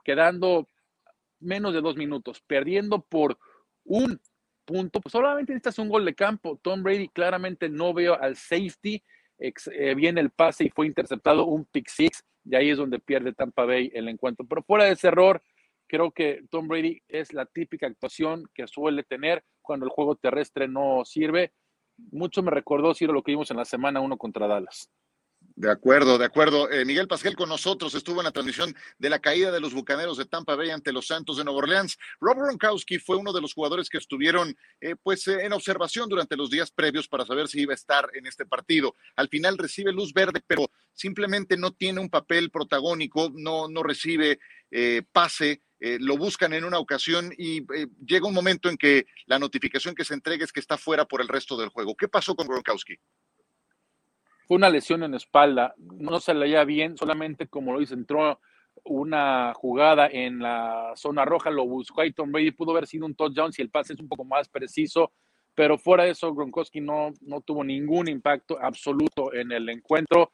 quedando 0.03 0.69
menos 1.39 1.73
de 1.73 1.81
dos 1.81 1.95
minutos, 1.95 2.41
perdiendo 2.45 3.01
por 3.01 3.37
un 3.83 4.19
punto, 4.65 4.99
pues 4.99 5.11
solamente 5.11 5.53
necesitas 5.53 5.79
un 5.79 5.89
gol 5.89 6.05
de 6.05 6.15
campo. 6.15 6.59
Tom 6.61 6.83
Brady 6.83 7.09
claramente 7.09 7.69
no 7.69 7.93
veo 7.93 8.19
al 8.19 8.35
safety, 8.35 9.03
eh, 9.37 9.95
viene 9.95 10.21
el 10.21 10.31
pase 10.31 10.65
y 10.65 10.69
fue 10.69 10.87
interceptado 10.87 11.45
un 11.45 11.65
pick 11.65 11.87
six, 11.89 12.23
y 12.43 12.55
ahí 12.55 12.69
es 12.69 12.77
donde 12.77 12.99
pierde 12.99 13.33
Tampa 13.33 13.65
Bay 13.65 13.91
el 13.93 14.07
encuentro. 14.07 14.45
Pero 14.47 14.63
fuera 14.63 14.85
de 14.85 14.91
ese 14.91 15.07
error, 15.07 15.41
Creo 15.87 16.11
que 16.11 16.43
Tom 16.49 16.67
Brady 16.67 17.01
es 17.07 17.33
la 17.33 17.45
típica 17.45 17.87
actuación 17.87 18.49
que 18.53 18.67
suele 18.67 19.03
tener 19.03 19.43
cuando 19.61 19.85
el 19.85 19.91
juego 19.91 20.15
terrestre 20.15 20.67
no 20.67 21.05
sirve. 21.05 21.53
Mucho 21.97 22.43
me 22.43 22.51
recordó, 22.51 22.93
Ciro, 22.93 23.13
lo 23.13 23.23
que 23.23 23.31
vimos 23.31 23.51
en 23.51 23.57
la 23.57 23.65
semana 23.65 24.01
uno 24.01 24.17
contra 24.17 24.47
Dallas. 24.47 24.89
De 25.55 25.71
acuerdo, 25.71 26.17
de 26.17 26.25
acuerdo. 26.25 26.69
Eh, 26.69 26.83
Miguel 26.83 27.07
Pasquel 27.07 27.35
con 27.35 27.47
nosotros 27.47 27.95
estuvo 27.95 28.19
en 28.19 28.25
la 28.25 28.31
transmisión 28.31 28.75
de 28.97 29.09
la 29.09 29.19
caída 29.19 29.51
de 29.51 29.61
los 29.61 29.73
Bucaneros 29.73 30.17
de 30.17 30.25
Tampa 30.25 30.55
Bay 30.55 30.69
ante 30.69 30.91
los 30.91 31.07
Santos 31.07 31.37
de 31.37 31.45
Nueva 31.45 31.59
Orleans. 31.59 31.97
Rob 32.19 32.37
Gronkowski 32.37 32.99
fue 32.99 33.15
uno 33.15 33.31
de 33.31 33.39
los 33.39 33.53
jugadores 33.53 33.87
que 33.87 33.97
estuvieron 33.97 34.53
eh, 34.81 34.95
pues 35.01 35.25
eh, 35.27 35.45
en 35.45 35.53
observación 35.53 36.09
durante 36.09 36.35
los 36.35 36.49
días 36.49 36.71
previos 36.71 37.07
para 37.07 37.25
saber 37.25 37.47
si 37.47 37.61
iba 37.61 37.71
a 37.71 37.75
estar 37.75 38.09
en 38.15 38.27
este 38.27 38.45
partido. 38.45 38.95
Al 39.15 39.29
final 39.29 39.57
recibe 39.57 39.93
luz 39.93 40.11
verde, 40.11 40.41
pero 40.45 40.69
simplemente 40.93 41.55
no 41.55 41.71
tiene 41.71 42.01
un 42.01 42.09
papel 42.09 42.51
protagónico, 42.51 43.31
no, 43.33 43.69
no 43.69 43.81
recibe 43.81 44.39
pase. 45.13 45.61
Lo 45.79 46.17
buscan 46.17 46.53
en 46.53 46.63
una 46.63 46.79
ocasión 46.79 47.31
y 47.37 47.65
llega 48.05 48.27
un 48.27 48.33
momento 48.33 48.69
en 48.69 48.77
que 48.77 49.05
la 49.25 49.39
notificación 49.39 49.93
que 49.95 50.05
se 50.05 50.13
entrega 50.13 50.43
es 50.43 50.51
que 50.51 50.59
está 50.59 50.77
fuera 50.77 51.05
por 51.05 51.21
el 51.21 51.27
resto 51.27 51.57
del 51.57 51.69
juego. 51.69 51.95
¿Qué 51.95 52.07
pasó 52.07 52.35
con 52.35 52.47
Gronkowski? 52.47 52.95
Fue 54.47 54.57
una 54.57 54.69
lesión 54.69 55.03
en 55.03 55.15
espalda, 55.15 55.73
no 55.77 56.19
se 56.19 56.33
leía 56.33 56.63
bien, 56.63 56.97
solamente 56.97 57.47
como 57.47 57.73
lo 57.73 57.79
dice, 57.79 57.95
entró 57.95 58.39
una 58.83 59.53
jugada 59.55 60.07
en 60.07 60.39
la 60.39 60.93
zona 60.95 61.25
roja, 61.25 61.49
lo 61.49 61.65
buscó 61.65 62.03
y 62.03 62.13
Tom 62.13 62.31
Brady, 62.31 62.51
pudo 62.51 62.71
haber 62.71 62.85
sido 62.85 63.05
un 63.05 63.15
touchdown 63.15 63.51
si 63.51 63.61
el 63.61 63.71
pase 63.71 63.93
es 63.93 63.99
un 63.99 64.07
poco 64.07 64.23
más 64.23 64.47
preciso, 64.47 65.11
pero 65.55 65.77
fuera 65.77 66.03
de 66.03 66.11
eso, 66.11 66.33
Gronkowski 66.35 66.81
no, 66.81 67.13
no 67.21 67.41
tuvo 67.41 67.63
ningún 67.63 68.07
impacto 68.07 68.59
absoluto 68.61 69.33
en 69.33 69.51
el 69.51 69.69
encuentro. 69.69 70.29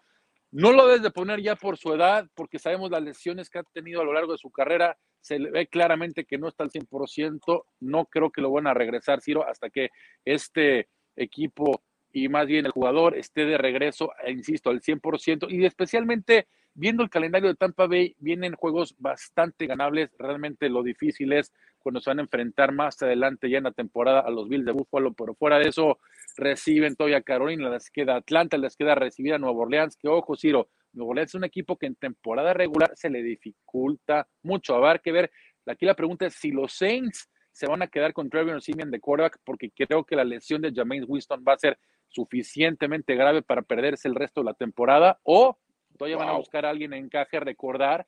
No 0.51 0.73
lo 0.73 0.85
debes 0.85 1.01
de 1.01 1.11
poner 1.11 1.41
ya 1.41 1.55
por 1.55 1.77
su 1.77 1.93
edad, 1.93 2.27
porque 2.35 2.59
sabemos 2.59 2.91
las 2.91 3.01
lesiones 3.01 3.49
que 3.49 3.59
ha 3.59 3.63
tenido 3.63 4.01
a 4.01 4.03
lo 4.03 4.13
largo 4.13 4.33
de 4.33 4.37
su 4.37 4.51
carrera. 4.51 4.97
Se 5.21 5.39
le 5.39 5.49
ve 5.49 5.67
claramente 5.67 6.25
que 6.25 6.37
no 6.37 6.49
está 6.49 6.63
al 6.63 6.71
100%. 6.71 7.63
No 7.79 8.05
creo 8.05 8.31
que 8.31 8.41
lo 8.41 8.51
van 8.51 8.67
a 8.67 8.73
regresar, 8.73 9.21
Ciro, 9.21 9.47
hasta 9.47 9.69
que 9.69 9.89
este 10.25 10.89
equipo 11.15 11.81
y 12.13 12.27
más 12.27 12.45
bien 12.47 12.65
el 12.65 12.71
jugador 12.71 13.17
esté 13.17 13.45
de 13.45 13.57
regreso, 13.57 14.11
eh, 14.25 14.31
insisto, 14.31 14.69
al 14.69 14.81
100%. 14.81 15.47
Y 15.49 15.65
especialmente 15.65 16.47
viendo 16.73 17.03
el 17.03 17.09
calendario 17.09 17.49
de 17.49 17.55
Tampa 17.55 17.87
Bay, 17.87 18.15
vienen 18.19 18.55
juegos 18.55 18.95
bastante 18.97 19.65
ganables. 19.67 20.13
Realmente 20.17 20.69
lo 20.69 20.83
difícil 20.83 21.33
es 21.33 21.51
cuando 21.81 21.99
se 21.99 22.09
van 22.09 22.19
a 22.19 22.23
enfrentar 22.23 22.71
más 22.71 23.01
adelante 23.01 23.49
ya 23.49 23.57
en 23.57 23.65
la 23.65 23.71
temporada 23.71 24.21
a 24.21 24.29
los 24.29 24.47
Bills 24.47 24.65
de 24.65 24.71
Buffalo, 24.71 25.13
pero 25.13 25.35
fuera 25.35 25.59
de 25.59 25.69
eso 25.69 25.99
reciben 26.37 26.95
todavía 26.95 27.21
Carolina, 27.21 27.69
les 27.69 27.89
queda 27.89 28.15
Atlanta, 28.15 28.57
les 28.57 28.75
queda 28.75 28.95
recibir 28.95 29.33
a 29.33 29.37
Nueva 29.37 29.59
Orleans, 29.59 29.97
que 29.97 30.07
ojo, 30.07 30.35
Ciro, 30.35 30.69
Nueva 30.93 31.11
Orleans 31.11 31.31
es 31.31 31.35
un 31.35 31.43
equipo 31.43 31.77
que 31.77 31.87
en 31.87 31.95
temporada 31.95 32.53
regular 32.53 32.91
se 32.95 33.09
le 33.09 33.23
dificulta 33.23 34.27
mucho. 34.43 34.75
A 34.75 34.79
ver 34.79 35.01
que 35.01 35.11
ver, 35.11 35.31
aquí 35.65 35.85
la 35.85 35.95
pregunta 35.95 36.25
es 36.25 36.35
si 36.35 36.51
los 36.51 36.73
Saints 36.73 37.29
se 37.51 37.67
van 37.67 37.81
a 37.81 37.87
quedar 37.87 38.13
con 38.13 38.29
Trevor 38.29 38.61
Simeon 38.61 38.91
de 38.91 38.99
quarterback, 38.99 39.39
porque 39.43 39.71
creo 39.71 40.03
que 40.03 40.15
la 40.15 40.23
lesión 40.23 40.61
de 40.61 40.71
James 40.73 41.05
Winston 41.07 41.43
va 41.47 41.53
a 41.53 41.59
ser 41.59 41.77
suficientemente 42.07 43.15
grave 43.15 43.41
para 43.41 43.61
perderse 43.61 44.07
el 44.07 44.15
resto 44.15 44.41
de 44.41 44.45
la 44.45 44.53
temporada 44.53 45.19
o 45.23 45.57
todavía 45.97 46.17
van 46.17 46.29
a 46.29 46.37
buscar 46.37 46.65
a 46.65 46.69
alguien 46.69 46.93
en 46.93 47.05
encaje, 47.05 47.39
recordar 47.39 48.05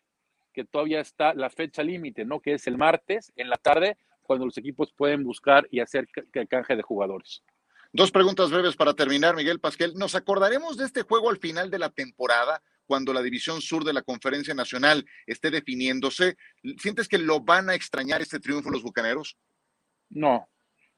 que 0.54 0.64
todavía 0.64 1.02
está 1.02 1.34
la 1.34 1.50
fecha 1.50 1.84
límite, 1.84 2.24
¿no? 2.24 2.40
Que 2.40 2.54
es 2.54 2.68
el 2.68 2.78
martes 2.78 3.34
en 3.36 3.50
la 3.50 3.58
tarde, 3.58 3.98
cuando 4.22 4.46
los 4.46 4.58
equipos 4.58 4.94
pueden 4.94 5.24
buscar 5.24 5.68
y 5.70 5.80
hacer 5.80 6.08
canje 6.50 6.76
de 6.76 6.82
jugadores. 6.82 7.44
Dos 7.92 8.12
preguntas 8.12 8.50
breves 8.50 8.76
para 8.76 8.94
terminar, 8.94 9.36
Miguel 9.36 9.60
Pasquel. 9.60 9.94
¿Nos 9.96 10.16
acordaremos 10.16 10.78
de 10.78 10.86
este 10.86 11.04
juego 11.04 11.30
al 11.30 11.38
final 11.38 11.70
de 11.70 11.80
la 11.80 11.90
temporada, 11.90 12.62
cuando 12.86 13.14
la 13.14 13.22
división 13.22 13.62
sur 13.62 13.84
de 13.84 13.94
la 13.94 14.02
Conferencia 14.02 14.54
Nacional 14.54 15.06
esté 15.28 15.52
definiéndose? 15.52 16.38
¿Sientes 16.78 17.08
que 17.08 17.18
lo 17.18 17.42
van 17.42 17.70
a 17.70 17.76
extrañar 17.76 18.22
este 18.22 18.40
triunfo 18.40 18.72
los 18.72 18.82
Bucaneros? 18.82 19.38
No, 20.10 20.48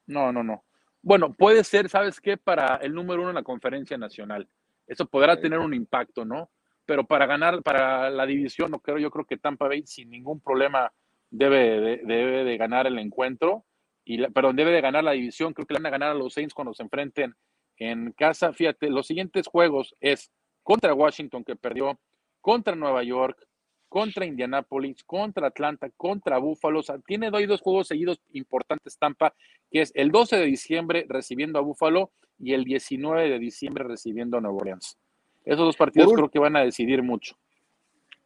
no, 0.06 0.32
no, 0.32 0.42
no. 0.42 0.64
Bueno, 1.02 1.34
puede 1.34 1.64
ser, 1.64 1.88
¿sabes 1.88 2.20
qué? 2.20 2.36
Para 2.36 2.76
el 2.76 2.94
número 2.94 3.20
uno 3.20 3.30
en 3.30 3.36
la 3.36 3.42
conferencia 3.42 3.98
nacional. 3.98 4.48
Eso 4.86 5.06
podrá 5.06 5.38
tener 5.38 5.58
un 5.58 5.74
impacto, 5.74 6.24
¿no? 6.24 6.50
Pero 6.86 7.04
para 7.04 7.26
ganar, 7.26 7.62
para 7.62 8.10
la 8.10 8.26
división, 8.26 8.70
no 8.70 8.78
creo, 8.80 8.98
yo 8.98 9.10
creo 9.10 9.24
que 9.24 9.36
Tampa 9.36 9.68
Bay 9.68 9.82
sin 9.86 10.10
ningún 10.10 10.40
problema 10.40 10.92
debe 11.30 11.80
de, 11.80 11.96
debe 12.04 12.44
de 12.44 12.56
ganar 12.56 12.86
el 12.86 12.98
encuentro, 12.98 13.64
y 14.04 14.24
perdón, 14.28 14.54
debe 14.54 14.70
de 14.70 14.80
ganar 14.80 15.02
la 15.02 15.12
división. 15.12 15.52
Creo 15.52 15.66
que 15.66 15.74
le 15.74 15.80
van 15.80 15.86
a 15.86 15.90
ganar 15.90 16.10
a 16.10 16.14
los 16.14 16.32
Saints 16.32 16.54
cuando 16.54 16.72
se 16.72 16.84
enfrenten 16.84 17.34
en 17.76 18.12
casa. 18.12 18.52
Fíjate, 18.52 18.88
los 18.88 19.08
siguientes 19.08 19.48
juegos 19.48 19.96
es 20.00 20.30
contra 20.62 20.94
Washington, 20.94 21.42
que 21.44 21.56
perdió, 21.56 21.98
contra 22.40 22.76
Nueva 22.76 23.02
York, 23.02 23.44
contra 23.88 24.24
Indianapolis, 24.24 25.02
contra 25.04 25.48
Atlanta, 25.48 25.90
contra 25.96 26.38
Buffalo. 26.38 26.80
O 26.80 26.82
sea, 26.84 26.98
tiene 27.00 27.30
dos 27.30 27.60
juegos 27.60 27.88
seguidos 27.88 28.20
importantes 28.32 28.96
Tampa, 28.96 29.34
que 29.70 29.80
es 29.80 29.92
el 29.96 30.12
12 30.12 30.36
de 30.36 30.46
diciembre 30.46 31.06
recibiendo 31.08 31.58
a 31.58 31.62
Buffalo 31.62 32.12
y 32.38 32.52
el 32.52 32.64
19 32.64 33.28
de 33.28 33.38
diciembre 33.40 33.84
recibiendo 33.84 34.38
a 34.38 34.40
Nueva 34.40 34.58
Orleans. 34.58 34.98
Esos 35.46 35.64
dos 35.64 35.76
partidos 35.76 36.12
creo 36.12 36.28
que 36.28 36.40
van 36.40 36.56
a 36.56 36.64
decidir 36.64 37.02
mucho. 37.02 37.38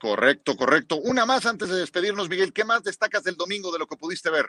Correcto, 0.00 0.56
correcto. 0.56 0.96
Una 0.96 1.26
más 1.26 1.44
antes 1.44 1.68
de 1.68 1.78
despedirnos, 1.78 2.30
Miguel. 2.30 2.54
¿Qué 2.54 2.64
más 2.64 2.82
destacas 2.82 3.22
del 3.22 3.36
domingo 3.36 3.70
de 3.70 3.78
lo 3.78 3.86
que 3.86 3.98
pudiste 3.98 4.30
ver? 4.30 4.46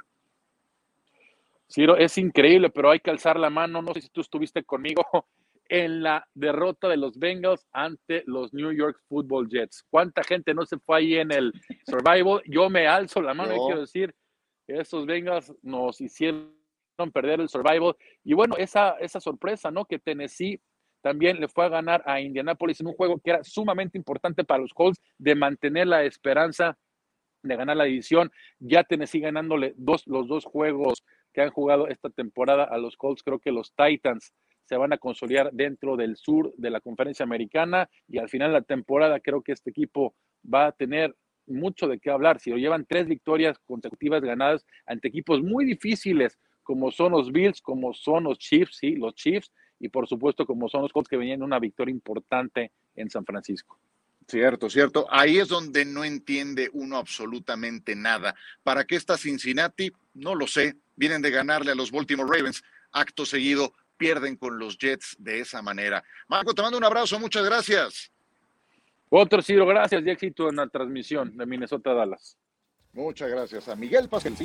Ciro, 1.69 1.97
es 1.97 2.17
increíble, 2.17 2.69
pero 2.69 2.89
hay 2.89 3.01
que 3.01 3.11
alzar 3.11 3.37
la 3.37 3.49
mano. 3.49 3.81
No 3.81 3.93
sé 3.93 4.01
si 4.01 4.09
tú 4.09 4.21
estuviste 4.21 4.63
conmigo 4.63 5.05
en 5.69 6.01
la 6.01 6.25
derrota 6.33 6.87
de 6.87 6.95
los 6.95 7.19
Bengals 7.19 7.67
ante 7.73 8.23
los 8.25 8.53
New 8.53 8.71
York 8.71 9.01
Football 9.09 9.49
Jets. 9.49 9.83
¿Cuánta 9.89 10.23
gente 10.23 10.53
no 10.53 10.65
se 10.65 10.79
fue 10.79 10.99
ahí 10.99 11.15
en 11.15 11.33
el 11.33 11.51
survival? 11.85 12.41
Yo 12.45 12.69
me 12.69 12.87
alzo 12.87 13.21
la 13.21 13.33
mano 13.33 13.53
y 13.53 13.59
quiero 13.65 13.81
decir, 13.81 14.15
esos 14.65 15.05
Bengals 15.05 15.53
nos 15.61 15.99
hicieron 15.99 16.53
perder 17.13 17.41
el 17.41 17.49
survival. 17.49 17.97
Y 18.23 18.33
bueno, 18.33 18.55
esa, 18.57 18.91
esa 18.99 19.19
sorpresa, 19.19 19.71
¿no? 19.71 19.83
Que 19.83 19.99
Tennessee 19.99 20.61
también 21.01 21.39
le 21.39 21.47
fue 21.47 21.65
a 21.65 21.69
ganar 21.69 22.03
a 22.05 22.21
Indianapolis 22.21 22.79
en 22.79 22.87
un 22.87 22.93
juego 22.93 23.19
que 23.19 23.31
era 23.31 23.43
sumamente 23.43 23.97
importante 23.97 24.43
para 24.43 24.61
los 24.61 24.73
Colts 24.73 25.01
de 25.17 25.35
mantener 25.35 25.87
la 25.87 26.03
esperanza 26.03 26.77
de 27.43 27.55
ganar 27.55 27.77
la 27.77 27.85
división. 27.85 28.31
Ya 28.59 28.83
Tennessee 28.83 29.19
ganándole 29.19 29.73
dos, 29.77 30.05
los 30.07 30.27
dos 30.27 30.45
juegos 30.45 31.03
que 31.33 31.41
han 31.41 31.49
jugado 31.49 31.87
esta 31.87 32.09
temporada 32.09 32.63
a 32.63 32.77
los 32.77 32.97
Colts. 32.97 33.23
Creo 33.23 33.39
que 33.39 33.51
los 33.51 33.73
Titans 33.73 34.33
se 34.65 34.77
van 34.77 34.93
a 34.93 34.97
consolidar 34.97 35.51
dentro 35.51 35.97
del 35.97 36.15
sur 36.15 36.53
de 36.55 36.69
la 36.69 36.79
conferencia 36.79 37.23
americana 37.23 37.89
y 38.07 38.19
al 38.19 38.29
final 38.29 38.49
de 38.51 38.59
la 38.59 38.61
temporada 38.61 39.19
creo 39.19 39.41
que 39.41 39.51
este 39.51 39.71
equipo 39.71 40.15
va 40.41 40.67
a 40.67 40.71
tener 40.71 41.15
mucho 41.47 41.87
de 41.87 41.99
qué 41.99 42.09
hablar. 42.09 42.39
Si 42.39 42.51
lo 42.51 42.57
llevan 42.57 42.85
tres 42.85 43.07
victorias 43.07 43.57
consecutivas 43.65 44.21
ganadas 44.21 44.65
ante 44.85 45.07
equipos 45.07 45.41
muy 45.41 45.65
difíciles 45.65 46.37
como 46.63 46.91
son 46.91 47.11
los 47.13 47.31
Bills, 47.31 47.61
como 47.61 47.93
son 47.93 48.25
los 48.25 48.37
Chiefs, 48.37 48.77
sí, 48.77 48.95
los 48.95 49.15
Chiefs, 49.15 49.51
y 49.81 49.89
por 49.89 50.07
supuesto 50.07 50.45
como 50.45 50.69
son 50.69 50.83
los 50.83 50.93
Colts 50.93 51.09
que 51.09 51.17
venían 51.17 51.41
una 51.41 51.59
victoria 51.59 51.91
importante 51.91 52.71
en 52.95 53.09
San 53.09 53.25
Francisco. 53.25 53.79
Cierto, 54.27 54.69
cierto. 54.69 55.07
Ahí 55.09 55.39
es 55.39 55.47
donde 55.47 55.83
no 55.83 56.03
entiende 56.03 56.69
uno 56.73 56.97
absolutamente 56.97 57.95
nada. 57.95 58.35
¿Para 58.63 58.85
qué 58.85 58.95
está 58.95 59.17
Cincinnati? 59.17 59.91
No 60.13 60.35
lo 60.35 60.47
sé. 60.47 60.77
Vienen 60.95 61.21
de 61.21 61.31
ganarle 61.31 61.71
a 61.71 61.75
los 61.75 61.91
Baltimore 61.91 62.29
Ravens. 62.31 62.63
Acto 62.91 63.25
seguido 63.25 63.73
pierden 63.97 64.35
con 64.35 64.57
los 64.57 64.77
Jets 64.77 65.15
de 65.19 65.39
esa 65.41 65.61
manera. 65.61 66.03
Marco, 66.27 66.53
te 66.53 66.61
mando 66.61 66.77
un 66.77 66.83
abrazo. 66.83 67.19
Muchas 67.19 67.43
gracias. 67.43 68.11
Otro 69.09 69.41
Ciro, 69.41 69.65
gracias 69.65 70.03
y 70.05 70.09
éxito 70.09 70.47
en 70.47 70.55
la 70.55 70.67
transmisión 70.67 71.35
de 71.35 71.45
Minnesota 71.45 71.93
Dallas. 71.93 72.37
Muchas 72.93 73.29
gracias 73.29 73.67
a 73.67 73.75
Miguel 73.75 74.07
Pascal 74.07 74.35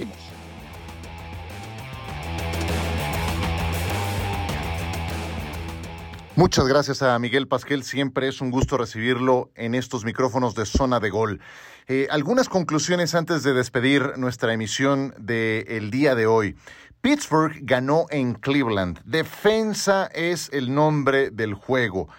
Muchas 6.36 6.68
gracias 6.68 7.00
a 7.00 7.18
Miguel 7.18 7.48
Pasquel. 7.48 7.82
Siempre 7.82 8.28
es 8.28 8.42
un 8.42 8.50
gusto 8.50 8.76
recibirlo 8.76 9.50
en 9.54 9.74
estos 9.74 10.04
micrófonos 10.04 10.54
de 10.54 10.66
zona 10.66 11.00
de 11.00 11.08
gol. 11.08 11.40
Eh, 11.88 12.08
algunas 12.10 12.50
conclusiones 12.50 13.14
antes 13.14 13.42
de 13.42 13.54
despedir 13.54 14.18
nuestra 14.18 14.52
emisión 14.52 15.14
del 15.16 15.90
día 15.90 16.14
de 16.14 16.26
hoy. 16.26 16.54
Pittsburgh 17.00 17.56
ganó 17.62 18.04
en 18.10 18.34
Cleveland. 18.34 19.00
Defensa 19.06 20.10
es 20.12 20.50
el 20.52 20.74
nombre 20.74 21.30
del 21.30 21.54
juego 21.54 22.10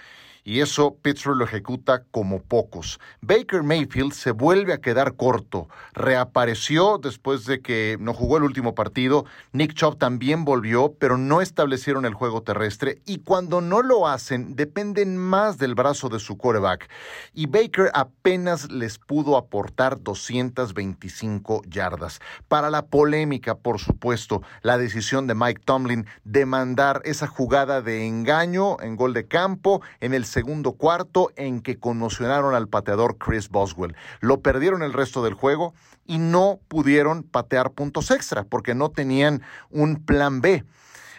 y 0.48 0.62
eso 0.62 0.96
Pittsburgh 1.02 1.40
lo 1.40 1.44
ejecuta 1.44 2.04
como 2.10 2.42
pocos. 2.42 3.02
Baker 3.20 3.64
Mayfield 3.64 4.14
se 4.14 4.32
vuelve 4.32 4.72
a 4.72 4.80
quedar 4.80 5.16
corto, 5.18 5.68
reapareció 5.92 7.00
después 7.00 7.44
de 7.44 7.60
que 7.60 7.98
no 8.00 8.14
jugó 8.14 8.38
el 8.38 8.44
último 8.44 8.74
partido, 8.74 9.26
Nick 9.52 9.74
Chubb 9.74 9.98
también 9.98 10.46
volvió, 10.46 10.94
pero 10.98 11.18
no 11.18 11.42
establecieron 11.42 12.06
el 12.06 12.14
juego 12.14 12.44
terrestre 12.44 13.02
y 13.06 13.20
cuando 13.20 13.60
no 13.60 13.82
lo 13.82 14.08
hacen 14.08 14.56
dependen 14.56 15.18
más 15.18 15.58
del 15.58 15.76
brazo 15.76 16.08
de 16.08 16.20
su 16.20 16.38
quarterback 16.38 16.90
y 17.34 17.48
Baker 17.48 17.92
apenas 17.94 18.72
les 18.72 19.00
pudo 19.00 19.36
aportar 19.36 20.02
225 20.02 21.64
yardas. 21.68 22.22
Para 22.48 22.70
la 22.70 22.86
polémica, 22.86 23.56
por 23.56 23.80
supuesto, 23.80 24.42
la 24.62 24.78
decisión 24.78 25.28
de 25.28 25.36
Mike 25.36 25.64
Tomlin 25.66 26.06
de 26.24 26.46
mandar 26.46 27.02
esa 27.04 27.28
jugada 27.28 27.82
de 27.82 28.08
engaño 28.08 28.80
en 28.80 28.96
gol 28.96 29.14
de 29.14 29.28
campo 29.28 29.82
en 30.00 30.14
el 30.14 30.24
segundo 30.38 30.74
cuarto 30.74 31.32
en 31.36 31.62
que 31.62 31.80
conmocionaron 31.80 32.54
al 32.54 32.68
pateador 32.68 33.18
Chris 33.18 33.50
Boswell. 33.50 33.96
Lo 34.20 34.42
perdieron 34.42 34.84
el 34.84 34.94
resto 34.94 35.24
del 35.24 35.34
juego 35.34 35.74
y 36.06 36.20
no 36.20 36.60
pudieron 36.68 37.24
patear 37.24 37.72
puntos 37.72 38.12
extra 38.12 38.44
porque 38.44 38.76
no 38.76 38.92
tenían 38.92 39.42
un 39.72 40.06
plan 40.06 40.40
B. 40.40 40.64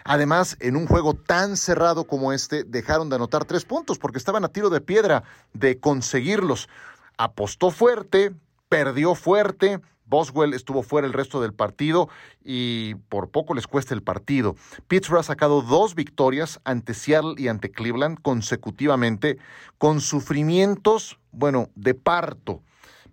Además, 0.05 0.55
en 0.61 0.77
un 0.77 0.87
juego 0.87 1.15
tan 1.15 1.57
cerrado 1.57 2.05
como 2.05 2.31
este, 2.31 2.63
dejaron 2.63 3.09
de 3.09 3.17
anotar 3.17 3.43
tres 3.43 3.65
puntos 3.65 3.97
porque 3.97 4.19
estaban 4.19 4.45
a 4.45 4.53
tiro 4.53 4.69
de 4.69 4.79
piedra 4.79 5.23
de 5.51 5.81
conseguirlos. 5.81 6.69
Apostó 7.17 7.71
fuerte, 7.71 8.31
perdió 8.69 9.15
fuerte, 9.15 9.81
Boswell 10.09 10.53
estuvo 10.53 10.81
fuera 10.83 11.07
el 11.07 11.13
resto 11.13 11.39
del 11.41 11.53
partido 11.53 12.09
y 12.43 12.95
por 13.09 13.29
poco 13.29 13.53
les 13.53 13.67
cuesta 13.67 13.93
el 13.93 14.01
partido. 14.01 14.55
Pittsburgh 14.87 15.19
ha 15.19 15.23
sacado 15.23 15.61
dos 15.61 15.95
victorias 15.95 16.59
ante 16.63 16.93
Seattle 16.93 17.35
y 17.37 17.47
ante 17.47 17.71
Cleveland 17.71 18.19
consecutivamente 18.21 19.37
con 19.77 20.01
sufrimientos, 20.01 21.19
bueno, 21.31 21.69
de 21.75 21.93
parto. 21.93 22.61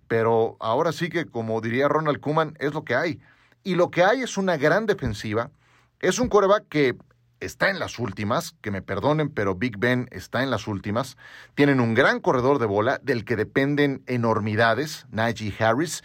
Pero 0.07 0.57
ahora 0.59 0.91
sí 0.91 1.09
que, 1.09 1.25
como 1.25 1.61
diría 1.61 1.87
Ronald 1.87 2.19
Kuman, 2.19 2.55
es 2.59 2.73
lo 2.73 2.83
que 2.83 2.95
hay. 2.95 3.19
Y 3.63 3.75
lo 3.75 3.91
que 3.91 4.03
hay 4.03 4.21
es 4.21 4.37
una 4.37 4.57
gran 4.57 4.85
defensiva. 4.85 5.51
Es 5.99 6.19
un 6.19 6.29
coreback 6.29 6.67
que 6.69 6.95
está 7.39 7.69
en 7.69 7.79
las 7.79 7.99
últimas, 7.99 8.55
que 8.61 8.71
me 8.71 8.81
perdonen, 8.81 9.29
pero 9.29 9.55
Big 9.55 9.77
Ben 9.77 10.07
está 10.11 10.41
en 10.41 10.49
las 10.49 10.67
últimas. 10.67 11.17
Tienen 11.53 11.79
un 11.79 11.93
gran 11.93 12.19
corredor 12.19 12.57
de 12.59 12.65
bola 12.65 12.99
del 13.03 13.25
que 13.25 13.35
dependen 13.35 14.01
enormidades, 14.07 15.05
Najee 15.11 15.53
Harris 15.59 16.03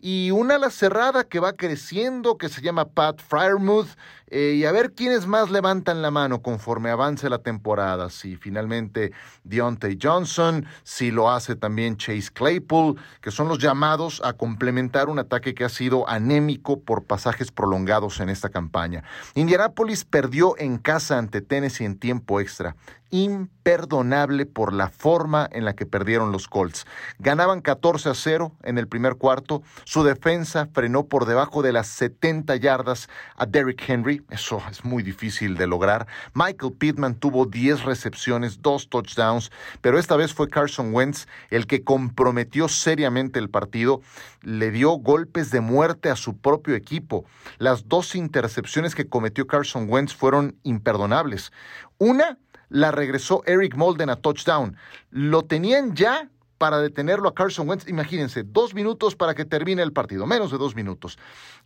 y 0.00 0.30
una 0.30 0.54
ala 0.54 0.70
cerrada 0.70 1.24
que 1.24 1.40
va 1.40 1.52
creciendo, 1.52 2.38
que 2.38 2.48
se 2.48 2.62
llama 2.62 2.86
Pat 2.86 3.20
Fryermuth, 3.20 3.88
eh, 4.28 4.54
y 4.56 4.64
a 4.64 4.72
ver 4.72 4.92
quiénes 4.92 5.26
más 5.26 5.50
levantan 5.50 6.02
la 6.02 6.10
mano 6.12 6.40
conforme 6.40 6.90
avance 6.90 7.28
la 7.28 7.38
temporada. 7.38 8.10
Si 8.10 8.36
finalmente 8.36 9.12
Deontay 9.42 9.98
Johnson, 10.00 10.66
si 10.84 11.10
lo 11.10 11.30
hace 11.30 11.56
también 11.56 11.96
Chase 11.96 12.30
Claypool, 12.32 12.96
que 13.20 13.32
son 13.32 13.48
los 13.48 13.58
llamados 13.58 14.22
a 14.24 14.32
complementar 14.32 15.08
un 15.08 15.18
ataque 15.18 15.54
que 15.54 15.64
ha 15.64 15.68
sido 15.68 16.08
anémico 16.08 16.80
por 16.80 17.04
pasajes 17.04 17.50
prolongados 17.50 18.20
en 18.20 18.28
esta 18.28 18.50
campaña. 18.50 19.02
Indianapolis 19.34 20.04
perdió 20.04 20.56
en 20.58 20.78
casa 20.78 21.18
ante 21.18 21.40
Tennessee 21.40 21.84
en 21.84 21.98
tiempo 21.98 22.40
extra 22.40 22.76
imperdonable 23.10 24.46
por 24.46 24.72
la 24.72 24.88
forma 24.88 25.48
en 25.52 25.64
la 25.64 25.74
que 25.74 25.86
perdieron 25.86 26.32
los 26.32 26.48
Colts. 26.48 26.86
Ganaban 27.18 27.60
14 27.60 28.10
a 28.10 28.14
0 28.14 28.52
en 28.62 28.78
el 28.78 28.88
primer 28.88 29.16
cuarto, 29.16 29.62
su 29.84 30.02
defensa 30.04 30.68
frenó 30.72 31.06
por 31.06 31.26
debajo 31.26 31.62
de 31.62 31.72
las 31.72 31.88
70 31.88 32.56
yardas 32.56 33.08
a 33.36 33.46
Derrick 33.46 33.88
Henry, 33.88 34.22
eso 34.30 34.62
es 34.70 34.84
muy 34.84 35.02
difícil 35.02 35.56
de 35.56 35.66
lograr. 35.66 36.06
Michael 36.34 36.72
Pittman 36.72 37.14
tuvo 37.14 37.46
10 37.46 37.84
recepciones, 37.84 38.62
dos 38.62 38.88
touchdowns, 38.88 39.50
pero 39.80 39.98
esta 39.98 40.16
vez 40.16 40.32
fue 40.32 40.48
Carson 40.48 40.94
Wentz 40.94 41.26
el 41.50 41.66
que 41.66 41.84
comprometió 41.84 42.68
seriamente 42.68 43.38
el 43.38 43.50
partido, 43.50 44.00
le 44.42 44.70
dio 44.70 44.90
golpes 44.92 45.50
de 45.50 45.60
muerte 45.60 46.10
a 46.10 46.16
su 46.16 46.36
propio 46.36 46.74
equipo. 46.74 47.24
Las 47.58 47.88
dos 47.88 48.14
intercepciones 48.14 48.94
que 48.94 49.08
cometió 49.08 49.46
Carson 49.46 49.86
Wentz 49.88 50.14
fueron 50.14 50.56
imperdonables. 50.62 51.52
Una 51.98 52.38
la 52.70 52.90
regresó 52.90 53.42
Eric 53.46 53.76
Molden 53.76 54.08
a 54.08 54.16
touchdown. 54.16 54.76
Lo 55.10 55.42
tenían 55.42 55.94
ya 55.94 56.30
para 56.56 56.78
detenerlo 56.78 57.28
a 57.28 57.34
Carson 57.34 57.68
Wentz. 57.68 57.88
Imagínense, 57.88 58.42
dos 58.44 58.74
minutos 58.74 59.14
para 59.16 59.34
que 59.34 59.44
termine 59.44 59.82
el 59.82 59.92
partido, 59.92 60.26
menos 60.26 60.50
de 60.50 60.58
dos 60.58 60.74
minutos. 60.74 61.18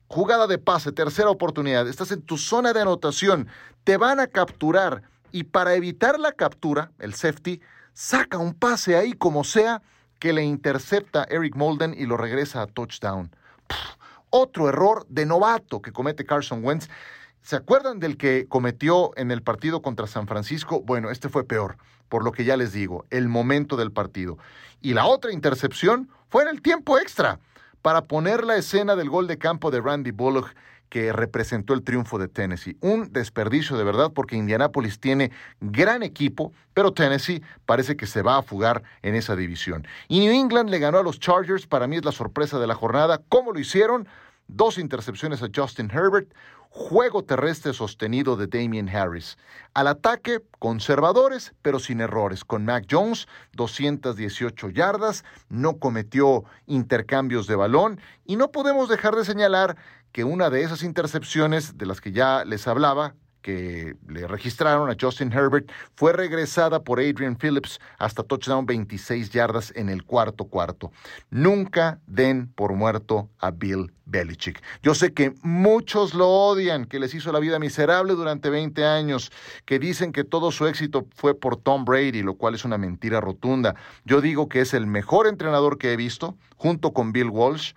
Jugada 0.09 0.47
de 0.47 0.59
pase, 0.59 0.93
tercera 0.93 1.31
oportunidad. 1.31 1.89
Estás 1.89 2.11
en 2.11 2.23
tu 2.23 2.37
zona 2.39 2.73
de 2.73 2.81
anotación, 2.81 3.49
te 3.85 3.97
van 3.97 4.19
a 4.19 4.27
capturar 4.27 5.03
y 5.31 5.45
para 5.45 5.75
evitar 5.75 6.19
la 6.21 6.33
captura, 6.33 6.93
el 6.99 7.15
safety 7.15 7.61
saca 7.93 8.39
un 8.39 8.55
pase 8.55 8.97
ahí 8.97 9.13
como 9.13 9.45
sea 9.45 9.83
que 10.21 10.33
le 10.33 10.45
intercepta 10.45 11.27
Eric 11.29 11.57
Molden 11.57 11.95
y 11.99 12.07
lo 12.07 12.17
regresa 12.17 12.63
a 12.63 12.67
touchdown. 12.67 13.31
otro 14.31 14.69
error 14.69 15.07
de 15.09 15.27
novato 15.27 15.81
que 15.81 15.93
comete 15.93 16.25
Carson 16.25 16.65
Wentz. 16.65 16.89
¿Se 17.45 17.57
acuerdan 17.57 18.01
del 18.01 18.17
que 18.17 18.47
cometió 18.49 19.11
en 19.19 19.31
el 19.31 19.43
partido 19.43 19.83
contra 19.83 20.07
San 20.07 20.27
Francisco? 20.27 20.81
Bueno, 20.81 21.11
este 21.11 21.29
fue 21.29 21.45
peor, 21.45 21.77
por 22.09 22.25
lo 22.25 22.33
que 22.33 22.45
ya 22.45 22.57
les 22.57 22.73
digo, 22.73 23.05
el 23.11 23.29
momento 23.29 23.77
del 23.77 23.93
partido. 23.93 24.39
Y 24.81 24.95
la 24.95 25.05
otra 25.05 25.31
intercepción 25.31 26.09
fue 26.31 26.45
en 26.45 26.49
el 26.49 26.63
tiempo 26.63 26.99
extra, 26.99 27.39
para 27.83 28.05
poner 28.05 28.45
la 28.45 28.57
escena 28.57 28.97
del 28.97 29.11
gol 29.11 29.27
de 29.27 29.37
campo 29.37 29.71
de 29.71 29.83
Randy 29.83 30.11
Bullock 30.11 30.55
que 30.89 31.13
representó 31.13 31.75
el 31.75 31.83
triunfo 31.83 32.19
de 32.19 32.29
Tennessee. 32.29 32.79
Un 32.81 33.13
desperdicio 33.13 33.77
de 33.77 33.85
verdad 33.85 34.13
porque 34.15 34.37
Indianapolis 34.37 34.99
tiene 34.99 35.31
gran 35.61 36.03
equipo, 36.03 36.51
pero 36.73 36.95
Tennessee 36.95 37.43
parece 37.67 37.95
que 37.95 38.07
se 38.07 38.23
va 38.23 38.39
a 38.39 38.43
fugar 38.43 38.85
en 39.03 39.17
esa 39.17 39.37
división. 39.37 39.87
Y 40.09 40.21
New 40.21 40.33
England 40.33 40.71
le 40.71 40.79
ganó 40.79 40.97
a 40.97 41.03
los 41.03 41.21
Chargers, 41.21 41.67
para 41.67 41.87
mí 41.89 41.97
es 41.97 42.07
la 42.07 42.13
sorpresa 42.13 42.59
de 42.59 42.67
la 42.67 42.75
jornada. 42.75 43.21
¿Cómo 43.29 43.53
lo 43.53 43.61
hicieron? 43.61 44.09
Dos 44.49 44.79
intercepciones 44.79 45.43
a 45.43 45.49
Justin 45.55 45.91
Herbert, 45.91 46.33
Juego 46.77 47.23
terrestre 47.23 47.73
sostenido 47.73 48.35
de 48.37 48.49
Damien 48.49 48.89
Harris. 48.89 49.39
Al 49.75 49.87
ataque, 49.87 50.41
conservadores, 50.59 51.55
pero 51.63 51.79
sin 51.79 52.01
errores. 52.01 52.45
Con 52.45 52.65
Mac 52.65 52.87
Jones, 52.91 53.29
218 53.53 54.71
yardas, 54.71 55.25
no 55.49 55.79
cometió 55.79 56.43
intercambios 56.67 57.47
de 57.47 57.55
balón 57.55 58.01
y 58.25 58.35
no 58.35 58.51
podemos 58.51 58.89
dejar 58.89 59.15
de 59.15 59.25
señalar 59.25 59.77
que 60.11 60.25
una 60.25 60.51
de 60.51 60.63
esas 60.63 60.83
intercepciones 60.83 61.79
de 61.79 61.87
las 61.87 62.01
que 62.01 62.11
ya 62.11 62.45
les 62.45 62.67
hablaba, 62.67 63.15
que 63.45 63.95
le 64.09 64.27
registraron 64.27 64.91
a 64.91 64.97
Justin 64.99 65.31
Herbert 65.31 65.71
fue 65.97 66.15
regresada 66.15 66.83
por 66.83 66.99
Adrian 66.99 67.37
Phillips 67.37 67.79
hasta 67.99 68.23
touchdown 68.23 68.65
26 68.65 69.29
yardas 69.29 69.71
en 69.77 69.91
el 69.91 70.03
cuarto 70.03 70.47
cuarto. 70.47 70.91
Nunca 71.29 72.01
den 72.07 72.51
por 72.55 72.73
muerto 72.73 73.29
a 73.39 73.51
Bill 73.51 73.93
Belichick. 74.07 74.63
Yo 74.83 74.95
sé 74.95 75.13
que 75.13 75.35
muchos 75.43 76.15
lo 76.15 76.27
odian, 76.27 76.87
que 76.87 76.99
les 76.99 77.15
hizo 77.15 77.33
la 77.33 77.39
vida 77.39 77.59
miserable 77.59 78.15
durante 78.15 78.49
20 78.49 78.83
años, 78.87 79.31
que 79.67 79.79
dicen 79.79 80.13
que 80.13 80.25
todo 80.25 80.51
su 80.51 80.67
éxito 80.67 81.07
fue 81.15 81.35
por 81.35 81.59
Tom 81.59 81.85
Brady, 81.85 82.23
lo 82.23 82.37
cual 82.37 82.55
es 82.55 82.65
una 82.65 82.79
mentira 82.79 83.21
rotunda. 83.21 83.75
Yo 84.07 84.23
digo 84.23 84.49
que 84.49 84.63
es 84.63 84.73
el 84.73 84.87
mejor 84.87 85.27
entrenador 85.27 85.77
que 85.77 85.93
he 85.93 85.97
visto, 85.97 86.35
junto 86.57 86.95
con 86.95 87.13
Bill 87.13 87.29
Walsh 87.29 87.75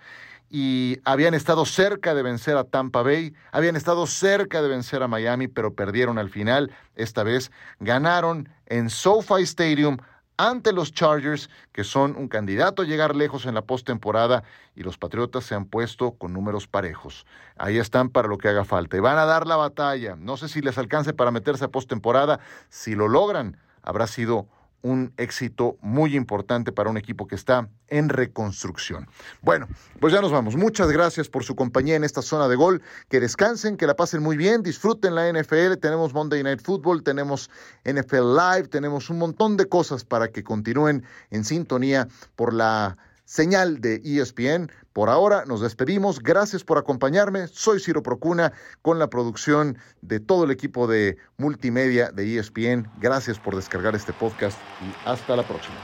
y 0.49 0.99
habían 1.03 1.33
estado 1.33 1.65
cerca 1.65 2.15
de 2.15 2.23
vencer 2.23 2.57
a 2.57 2.63
Tampa 2.63 3.01
Bay, 3.01 3.33
habían 3.51 3.75
estado 3.75 4.07
cerca 4.07 4.61
de 4.61 4.69
vencer 4.69 5.03
a 5.03 5.07
Miami, 5.07 5.47
pero 5.47 5.73
perdieron 5.73 6.17
al 6.17 6.29
final. 6.29 6.71
Esta 6.95 7.23
vez 7.23 7.51
ganaron 7.79 8.49
en 8.65 8.89
SoFi 8.89 9.43
Stadium 9.43 9.97
ante 10.37 10.71
los 10.71 10.93
Chargers, 10.93 11.49
que 11.71 11.83
son 11.83 12.15
un 12.15 12.27
candidato 12.27 12.83
a 12.83 12.85
llegar 12.85 13.15
lejos 13.15 13.45
en 13.45 13.55
la 13.55 13.63
postemporada, 13.63 14.43
y 14.75 14.83
los 14.83 14.97
Patriotas 14.97 15.43
se 15.43 15.55
han 15.55 15.65
puesto 15.65 16.11
con 16.11 16.31
números 16.31 16.67
parejos. 16.67 17.25
Ahí 17.57 17.77
están 17.79 18.09
para 18.09 18.27
lo 18.27 18.37
que 18.37 18.47
haga 18.47 18.63
falta. 18.63 18.97
Y 18.97 18.99
van 18.99 19.17
a 19.17 19.25
dar 19.25 19.47
la 19.47 19.55
batalla. 19.55 20.15
No 20.15 20.37
sé 20.37 20.47
si 20.47 20.61
les 20.61 20.77
alcance 20.77 21.13
para 21.13 21.31
meterse 21.31 21.65
a 21.65 21.69
postemporada. 21.69 22.39
Si 22.69 22.93
lo 22.93 23.07
logran, 23.07 23.57
habrá 23.81 24.05
sido 24.05 24.47
un 24.81 25.13
éxito 25.17 25.77
muy 25.81 26.15
importante 26.15 26.71
para 26.71 26.89
un 26.89 26.97
equipo 26.97 27.27
que 27.27 27.35
está 27.35 27.69
en 27.87 28.09
reconstrucción. 28.09 29.07
Bueno, 29.41 29.67
pues 29.99 30.13
ya 30.13 30.21
nos 30.21 30.31
vamos. 30.31 30.55
Muchas 30.55 30.91
gracias 30.91 31.29
por 31.29 31.43
su 31.43 31.55
compañía 31.55 31.95
en 31.95 32.03
esta 32.03 32.21
zona 32.21 32.47
de 32.47 32.55
gol. 32.55 32.81
Que 33.09 33.19
descansen, 33.19 33.77
que 33.77 33.87
la 33.87 33.95
pasen 33.95 34.21
muy 34.21 34.37
bien, 34.37 34.63
disfruten 34.63 35.15
la 35.15 35.31
NFL. 35.31 35.77
Tenemos 35.81 36.13
Monday 36.13 36.43
Night 36.43 36.61
Football, 36.61 37.03
tenemos 37.03 37.49
NFL 37.85 38.35
Live, 38.35 38.67
tenemos 38.69 39.09
un 39.09 39.17
montón 39.17 39.57
de 39.57 39.67
cosas 39.67 40.03
para 40.03 40.29
que 40.29 40.43
continúen 40.43 41.03
en 41.31 41.43
sintonía 41.43 42.07
por 42.35 42.53
la 42.53 42.97
señal 43.27 43.79
de 43.81 44.01
ESPN. 44.03 44.71
Por 44.93 45.09
ahora 45.09 45.45
nos 45.45 45.61
despedimos. 45.61 46.19
Gracias 46.19 46.63
por 46.63 46.79
acompañarme. 46.79 47.47
Soy 47.47 47.79
Ciro 47.79 48.01
Procuna 48.01 48.53
con 48.81 48.97
la 48.97 49.09
producción 49.09 49.77
de 50.01 50.19
todo 50.19 50.45
el 50.45 50.51
equipo 50.51 50.87
de 50.87 51.17
multimedia 51.37 52.09
de 52.09 52.39
ESPN. 52.39 52.89
Gracias 52.99 53.37
por 53.37 53.55
descargar 53.55 53.95
este 53.95 54.13
podcast 54.13 54.57
y 54.81 55.07
hasta 55.07 55.35
la 55.35 55.47
próxima. 55.47 55.75